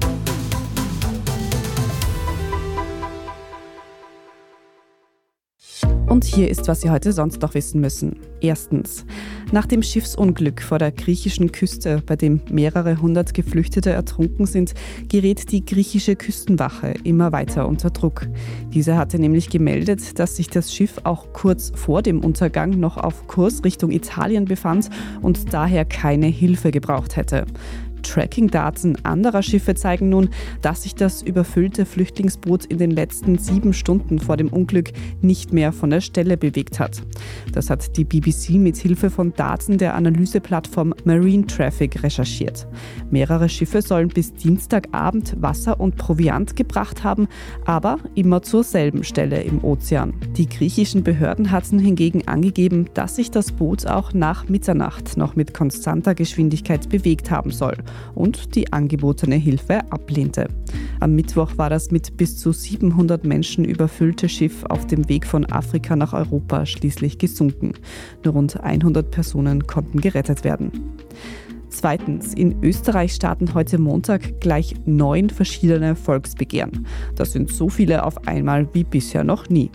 Und 6.11 6.25
hier 6.25 6.49
ist, 6.49 6.67
was 6.67 6.81
Sie 6.81 6.89
heute 6.89 7.13
sonst 7.13 7.41
noch 7.41 7.53
wissen 7.53 7.79
müssen. 7.79 8.17
Erstens. 8.41 9.05
Nach 9.53 9.65
dem 9.65 9.81
Schiffsunglück 9.81 10.61
vor 10.61 10.77
der 10.77 10.91
griechischen 10.91 11.53
Küste, 11.53 12.03
bei 12.05 12.17
dem 12.17 12.41
mehrere 12.51 12.99
hundert 12.99 13.33
Geflüchtete 13.33 13.91
ertrunken 13.91 14.45
sind, 14.45 14.73
gerät 15.07 15.53
die 15.53 15.63
griechische 15.63 16.17
Küstenwache 16.17 16.95
immer 17.05 17.31
weiter 17.31 17.65
unter 17.65 17.91
Druck. 17.91 18.27
Diese 18.73 18.97
hatte 18.97 19.19
nämlich 19.19 19.49
gemeldet, 19.49 20.19
dass 20.19 20.35
sich 20.35 20.49
das 20.49 20.75
Schiff 20.75 20.99
auch 21.05 21.31
kurz 21.31 21.71
vor 21.75 22.01
dem 22.01 22.19
Untergang 22.19 22.71
noch 22.71 22.97
auf 22.97 23.27
Kurs 23.27 23.63
Richtung 23.63 23.89
Italien 23.89 24.43
befand 24.43 24.89
und 25.21 25.53
daher 25.53 25.85
keine 25.85 26.25
Hilfe 26.27 26.71
gebraucht 26.71 27.15
hätte. 27.15 27.45
Tracking-Daten 28.01 28.97
anderer 29.03 29.43
Schiffe 29.43 29.75
zeigen 29.75 30.09
nun, 30.09 30.29
dass 30.61 30.83
sich 30.83 30.95
das 30.95 31.21
überfüllte 31.21 31.85
Flüchtlingsboot 31.85 32.65
in 32.65 32.77
den 32.77 32.91
letzten 32.91 33.37
sieben 33.37 33.73
Stunden 33.73 34.19
vor 34.19 34.37
dem 34.37 34.49
Unglück 34.49 34.91
nicht 35.21 35.53
mehr 35.53 35.71
von 35.71 35.89
der 35.89 36.01
Stelle 36.01 36.37
bewegt 36.37 36.79
hat. 36.79 37.01
Das 37.51 37.69
hat 37.69 37.97
die 37.97 38.05
BBC 38.05 38.51
mit 38.51 38.77
Hilfe 38.77 39.09
von 39.09 39.33
Daten 39.33 39.77
der 39.77 39.95
Analyseplattform 39.95 40.93
Marine 41.03 41.45
Traffic 41.47 42.03
recherchiert. 42.03 42.67
Mehrere 43.09 43.49
Schiffe 43.49 43.81
sollen 43.81 44.09
bis 44.09 44.33
Dienstagabend 44.33 45.35
Wasser 45.41 45.79
und 45.79 45.97
Proviant 45.97 46.55
gebracht 46.55 47.03
haben, 47.03 47.27
aber 47.65 47.97
immer 48.15 48.41
zur 48.41 48.63
selben 48.63 49.03
Stelle 49.03 49.41
im 49.43 49.63
Ozean. 49.63 50.13
Die 50.37 50.47
griechischen 50.47 51.03
Behörden 51.03 51.51
hatten 51.51 51.79
hingegen 51.79 52.27
angegeben, 52.27 52.89
dass 52.93 53.15
sich 53.15 53.31
das 53.31 53.51
Boot 53.51 53.85
auch 53.85 54.13
nach 54.13 54.49
Mitternacht 54.49 55.17
noch 55.17 55.35
mit 55.35 55.53
konstanter 55.53 56.15
Geschwindigkeit 56.15 56.89
bewegt 56.89 57.31
haben 57.31 57.51
soll 57.51 57.77
und 58.15 58.55
die 58.55 58.71
angebotene 58.73 59.35
Hilfe 59.35 59.79
ablehnte. 59.91 60.47
Am 60.99 61.15
Mittwoch 61.15 61.57
war 61.57 61.69
das 61.69 61.91
mit 61.91 62.17
bis 62.17 62.37
zu 62.37 62.51
700 62.51 63.25
Menschen 63.25 63.65
überfüllte 63.65 64.29
Schiff 64.29 64.63
auf 64.65 64.87
dem 64.87 65.09
Weg 65.09 65.25
von 65.25 65.45
Afrika 65.51 65.95
nach 65.95 66.13
Europa 66.13 66.65
schließlich 66.65 67.17
gesunken. 67.17 67.73
Nur 68.23 68.35
rund 68.35 68.61
100 68.61 69.09
Personen 69.09 69.65
konnten 69.67 70.01
gerettet 70.01 70.43
werden. 70.43 70.71
Zweitens, 71.69 72.33
in 72.33 72.61
Österreich 72.61 73.13
starten 73.13 73.53
heute 73.53 73.79
Montag 73.79 74.41
gleich 74.41 74.75
neun 74.85 75.29
verschiedene 75.29 75.95
Volksbegehren. 75.95 76.85
Das 77.15 77.31
sind 77.31 77.49
so 77.49 77.69
viele 77.69 78.05
auf 78.05 78.27
einmal 78.27 78.67
wie 78.73 78.83
bisher 78.83 79.23
noch 79.23 79.49
nie. 79.49 79.71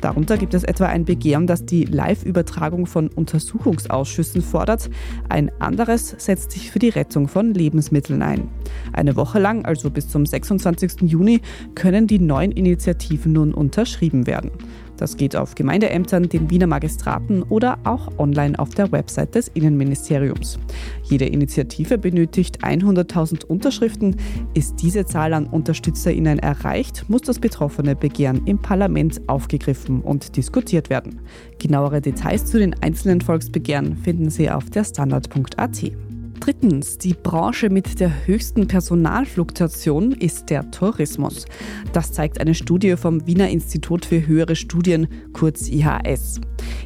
Darunter 0.00 0.36
gibt 0.36 0.54
es 0.54 0.64
etwa 0.64 0.86
ein 0.86 1.04
Begehren, 1.04 1.46
das 1.46 1.64
die 1.64 1.84
Live-Übertragung 1.84 2.86
von 2.86 3.08
Untersuchungsausschüssen 3.08 4.42
fordert. 4.42 4.90
Ein 5.28 5.50
anderes 5.60 6.14
setzt 6.18 6.52
sich 6.52 6.70
für 6.70 6.78
die 6.78 6.88
Rettung 6.88 7.28
von 7.28 7.54
Lebensmitteln 7.54 8.22
ein. 8.22 8.48
Eine 8.92 9.16
Woche 9.16 9.38
lang, 9.38 9.64
also 9.64 9.90
bis 9.90 10.08
zum 10.08 10.26
26. 10.26 11.02
Juni, 11.02 11.40
können 11.74 12.06
die 12.06 12.18
neuen 12.18 12.52
Initiativen 12.52 13.32
nun 13.32 13.54
unterschrieben 13.54 14.26
werden. 14.26 14.50
Das 14.96 15.16
geht 15.16 15.36
auf 15.36 15.54
Gemeindeämtern, 15.54 16.28
den 16.28 16.50
Wiener 16.50 16.66
Magistraten 16.66 17.42
oder 17.44 17.78
auch 17.84 18.18
online 18.18 18.58
auf 18.58 18.70
der 18.70 18.92
Website 18.92 19.34
des 19.34 19.48
Innenministeriums. 19.48 20.58
Jede 21.04 21.26
Initiative 21.26 21.98
benötigt 21.98 22.64
100.000 22.64 23.44
Unterschriften. 23.46 24.16
Ist 24.54 24.76
diese 24.82 25.04
Zahl 25.06 25.32
an 25.34 25.46
UnterstützerInnen 25.46 26.38
erreicht, 26.38 27.04
muss 27.08 27.22
das 27.22 27.38
betroffene 27.38 27.96
Begehren 27.96 28.46
im 28.46 28.60
Parlament 28.60 29.20
aufgegriffen 29.28 30.00
und 30.02 30.36
diskutiert 30.36 30.90
werden. 30.90 31.20
Genauere 31.58 32.00
Details 32.00 32.46
zu 32.46 32.58
den 32.58 32.74
einzelnen 32.82 33.20
Volksbegehren 33.20 33.96
finden 33.96 34.30
Sie 34.30 34.50
auf 34.50 34.70
der 34.70 34.84
Standard.at. 34.84 36.11
Drittens, 36.44 36.98
die 36.98 37.14
Branche 37.14 37.70
mit 37.70 38.00
der 38.00 38.26
höchsten 38.26 38.66
Personalfluktuation 38.66 40.10
ist 40.10 40.50
der 40.50 40.68
Tourismus. 40.72 41.46
Das 41.92 42.10
zeigt 42.10 42.40
eine 42.40 42.56
Studie 42.56 42.96
vom 42.96 43.24
Wiener 43.28 43.48
Institut 43.48 44.04
für 44.04 44.26
höhere 44.26 44.56
Studien, 44.56 45.06
kurz 45.32 45.68
IHS. 45.68 46.40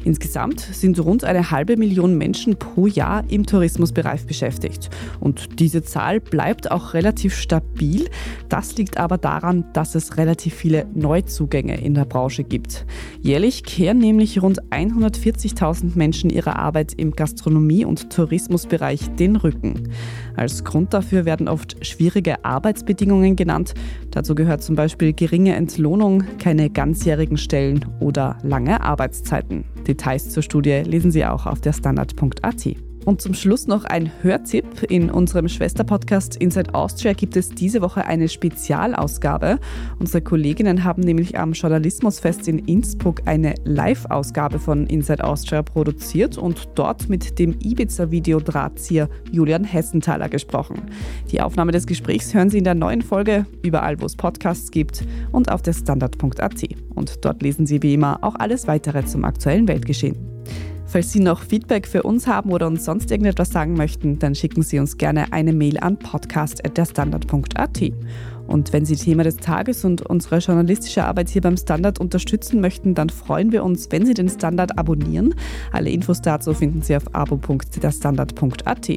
Insgesamt 0.05 0.59
sind 0.59 1.03
rund 1.03 1.23
eine 1.23 1.49
halbe 1.49 1.75
Million 1.75 2.19
Menschen 2.19 2.59
pro 2.59 2.85
Jahr 2.85 3.23
im 3.29 3.47
Tourismusbereich 3.47 4.27
beschäftigt. 4.27 4.91
Und 5.19 5.59
diese 5.59 5.81
Zahl 5.81 6.19
bleibt 6.19 6.69
auch 6.69 6.93
relativ 6.93 7.35
stabil. 7.35 8.07
Das 8.49 8.77
liegt 8.77 8.97
aber 8.97 9.17
daran, 9.17 9.65
dass 9.73 9.95
es 9.95 10.17
relativ 10.17 10.53
viele 10.53 10.85
Neuzugänge 10.93 11.81
in 11.81 11.95
der 11.95 12.05
Branche 12.05 12.43
gibt. 12.43 12.85
Jährlich 13.21 13.63
kehren 13.63 13.97
nämlich 13.97 14.39
rund 14.39 14.61
140.000 14.69 15.97
Menschen 15.97 16.29
ihrer 16.29 16.57
Arbeit 16.57 16.93
im 16.93 17.13
Gastronomie- 17.13 17.85
und 17.85 18.11
Tourismusbereich 18.11 19.15
den 19.15 19.35
Rücken. 19.35 19.46
Als 20.35 20.63
Grund 20.63 20.93
dafür 20.93 21.25
werden 21.25 21.47
oft 21.47 21.85
schwierige 21.85 22.43
Arbeitsbedingungen 22.43 23.35
genannt. 23.35 23.73
Dazu 24.11 24.35
gehört 24.35 24.63
zum 24.63 24.75
Beispiel 24.75 25.13
geringe 25.13 25.55
Entlohnung, 25.55 26.23
keine 26.39 26.69
ganzjährigen 26.69 27.37
Stellen 27.37 27.85
oder 27.99 28.37
lange 28.43 28.81
Arbeitszeiten. 28.81 29.65
Details 29.87 30.29
zur 30.29 30.43
Studie 30.43 30.83
lesen 30.85 31.11
Sie 31.11 31.25
auch 31.25 31.45
auf 31.45 31.61
der 31.61 31.73
Standard.at. 31.73 32.75
Und 33.07 33.21
zum 33.21 33.33
Schluss 33.33 33.67
noch 33.67 33.85
ein 33.85 34.11
Hörtipp. 34.21 34.83
In 34.89 35.09
unserem 35.09 35.47
Schwesterpodcast 35.47 36.35
Inside 36.35 36.75
Austria 36.75 37.13
gibt 37.13 37.37
es 37.37 37.47
diese 37.47 37.81
Woche 37.81 38.05
eine 38.05 38.27
Spezialausgabe. 38.27 39.59
Unsere 39.97 40.21
Kolleginnen 40.21 40.83
haben 40.83 41.03
nämlich 41.03 41.39
am 41.39 41.53
Journalismusfest 41.53 42.49
in 42.49 42.59
Innsbruck 42.59 43.21
eine 43.23 43.55
Live-Ausgabe 43.63 44.59
von 44.59 44.87
Inside 44.87 45.23
Austria 45.23 45.61
produziert 45.61 46.37
und 46.37 46.67
dort 46.75 47.07
mit 47.07 47.39
dem 47.39 47.57
Ibiza-Video-Drahtzieher 47.61 49.07
Julian 49.31 49.63
Hessenthaler 49.63 50.27
gesprochen. 50.27 50.81
Die 51.31 51.39
Aufnahme 51.39 51.71
des 51.71 51.87
Gesprächs 51.87 52.33
hören 52.33 52.49
Sie 52.49 52.57
in 52.57 52.65
der 52.65 52.75
neuen 52.75 53.01
Folge, 53.01 53.45
überall 53.63 54.01
wo 54.01 54.05
es 54.05 54.17
Podcasts 54.17 54.69
gibt 54.69 55.07
und 55.31 55.49
auf 55.49 55.61
der 55.61 55.71
Standard.at. 55.71 56.63
Und 56.93 57.23
dort 57.23 57.41
lesen 57.41 57.67
Sie 57.67 57.81
wie 57.81 57.93
immer 57.93 58.21
auch 58.21 58.35
alles 58.35 58.67
weitere 58.67 59.05
zum 59.05 59.23
aktuellen 59.23 59.69
Weltgeschehen. 59.69 60.17
Falls 60.87 61.11
Sie 61.11 61.19
noch 61.19 61.41
Feedback 61.43 61.85
für 61.85 62.03
uns 62.03 62.27
haben 62.27 62.51
oder 62.51 62.65
uns 62.65 62.85
sonst 62.85 63.11
irgendetwas 63.11 63.49
sagen 63.49 63.73
möchten, 63.73 64.19
dann 64.19 64.35
schicken 64.35 64.61
Sie 64.61 64.79
uns 64.79 64.97
gerne 64.97 65.33
eine 65.33 65.51
Mail 65.51 65.77
an 65.79 65.97
podcast.derstandard.at. 65.97 67.81
Und 68.47 68.73
wenn 68.73 68.85
Sie 68.85 68.95
Thema 68.95 69.23
des 69.23 69.37
Tages 69.37 69.85
und 69.85 70.01
unsere 70.01 70.37
journalistische 70.37 71.03
Arbeit 71.03 71.29
hier 71.29 71.41
beim 71.41 71.57
Standard 71.57 71.99
unterstützen 71.99 72.61
möchten, 72.61 72.95
dann 72.95 73.09
freuen 73.09 73.51
wir 73.51 73.63
uns, 73.63 73.87
wenn 73.91 74.05
Sie 74.05 74.13
den 74.13 74.29
Standard 74.29 74.77
abonnieren. 74.77 75.35
Alle 75.71 75.89
Infos 75.89 76.21
dazu 76.21 76.53
finden 76.53 76.81
Sie 76.81 76.95
auf 76.95 77.03
abo.derstandard.at. 77.13 78.89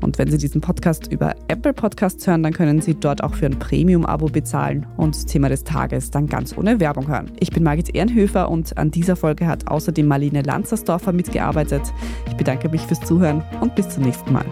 Und 0.00 0.18
wenn 0.18 0.30
Sie 0.30 0.38
diesen 0.38 0.60
Podcast 0.60 1.10
über 1.12 1.34
Apple 1.48 1.72
Podcasts 1.72 2.26
hören, 2.26 2.42
dann 2.42 2.52
können 2.52 2.80
Sie 2.80 2.94
dort 2.94 3.22
auch 3.22 3.34
für 3.34 3.46
ein 3.46 3.58
Premium-Abo 3.58 4.26
bezahlen 4.26 4.86
und 4.96 5.26
Thema 5.26 5.48
des 5.48 5.64
Tages 5.64 6.10
dann 6.10 6.26
ganz 6.26 6.56
ohne 6.56 6.80
Werbung 6.80 7.08
hören. 7.08 7.30
Ich 7.40 7.50
bin 7.50 7.62
Margit 7.62 7.94
Ehrenhöfer 7.94 8.50
und 8.50 8.76
an 8.76 8.90
dieser 8.90 9.16
Folge 9.16 9.46
hat 9.46 9.68
außerdem 9.68 10.06
Marlene 10.06 10.42
Lanzersdorfer 10.42 11.12
mitgearbeitet. 11.12 11.82
Ich 12.26 12.36
bedanke 12.36 12.68
mich 12.68 12.82
fürs 12.82 13.00
Zuhören 13.00 13.42
und 13.60 13.74
bis 13.74 13.88
zum 13.88 14.04
nächsten 14.04 14.32
Mal. 14.32 14.46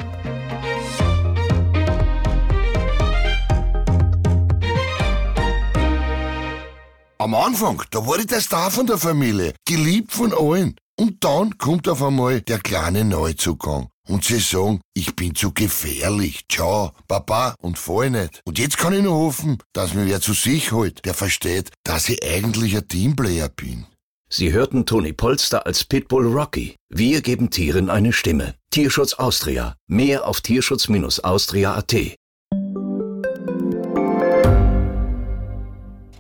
Am 7.27 7.35
Anfang, 7.35 7.83
da 7.91 8.07
war 8.07 8.21
ich 8.21 8.29
der 8.29 8.41
Star 8.41 8.71
von 8.71 8.87
der 8.87 8.99
Familie, 8.99 9.53
geliebt 9.67 10.13
von 10.13 10.33
allen. 10.33 10.77
Und 10.97 11.25
dann 11.25 11.59
kommt 11.59 11.89
auf 11.89 12.01
einmal 12.01 12.41
der 12.41 12.61
kleine 12.61 13.05
Neuzugang. 13.05 13.89
Und 14.07 14.23
sie 14.23 14.39
sagen, 14.39 14.81
ich 14.95 15.17
bin 15.17 15.35
zu 15.35 15.53
gefährlich. 15.53 16.45
Ciao, 16.49 16.93
Papa, 17.09 17.57
und 17.61 17.81
fall 17.81 18.11
nicht. 18.11 18.43
Und 18.45 18.61
jetzt 18.61 18.79
kann 18.79 18.93
ich 18.93 19.03
nur 19.03 19.17
hoffen, 19.17 19.59
dass 19.73 19.93
mir 19.93 20.07
wer 20.07 20.21
zu 20.21 20.35
sich 20.35 20.71
holt, 20.71 21.05
der 21.05 21.15
versteht, 21.15 21.73
dass 21.83 22.09
ich 22.09 22.25
eigentlich 22.25 22.77
ein 22.77 22.87
Teamplayer 22.87 23.49
bin. 23.49 23.87
Sie 24.31 24.53
hörten 24.53 24.87
Toni 24.87 25.13
Polster 25.13 25.67
als 25.67 25.83
Pitbull 25.83 26.29
Rocky. 26.29 26.77
Wir 26.91 27.23
geben 27.23 27.51
Tieren 27.51 27.91
eine 27.91 28.13
Stimme. 28.13 28.55
Tierschutz 28.71 29.15
Austria. 29.15 29.75
Mehr 29.89 30.29
auf 30.29 30.43
tierschutz-austria.at. 30.43 32.17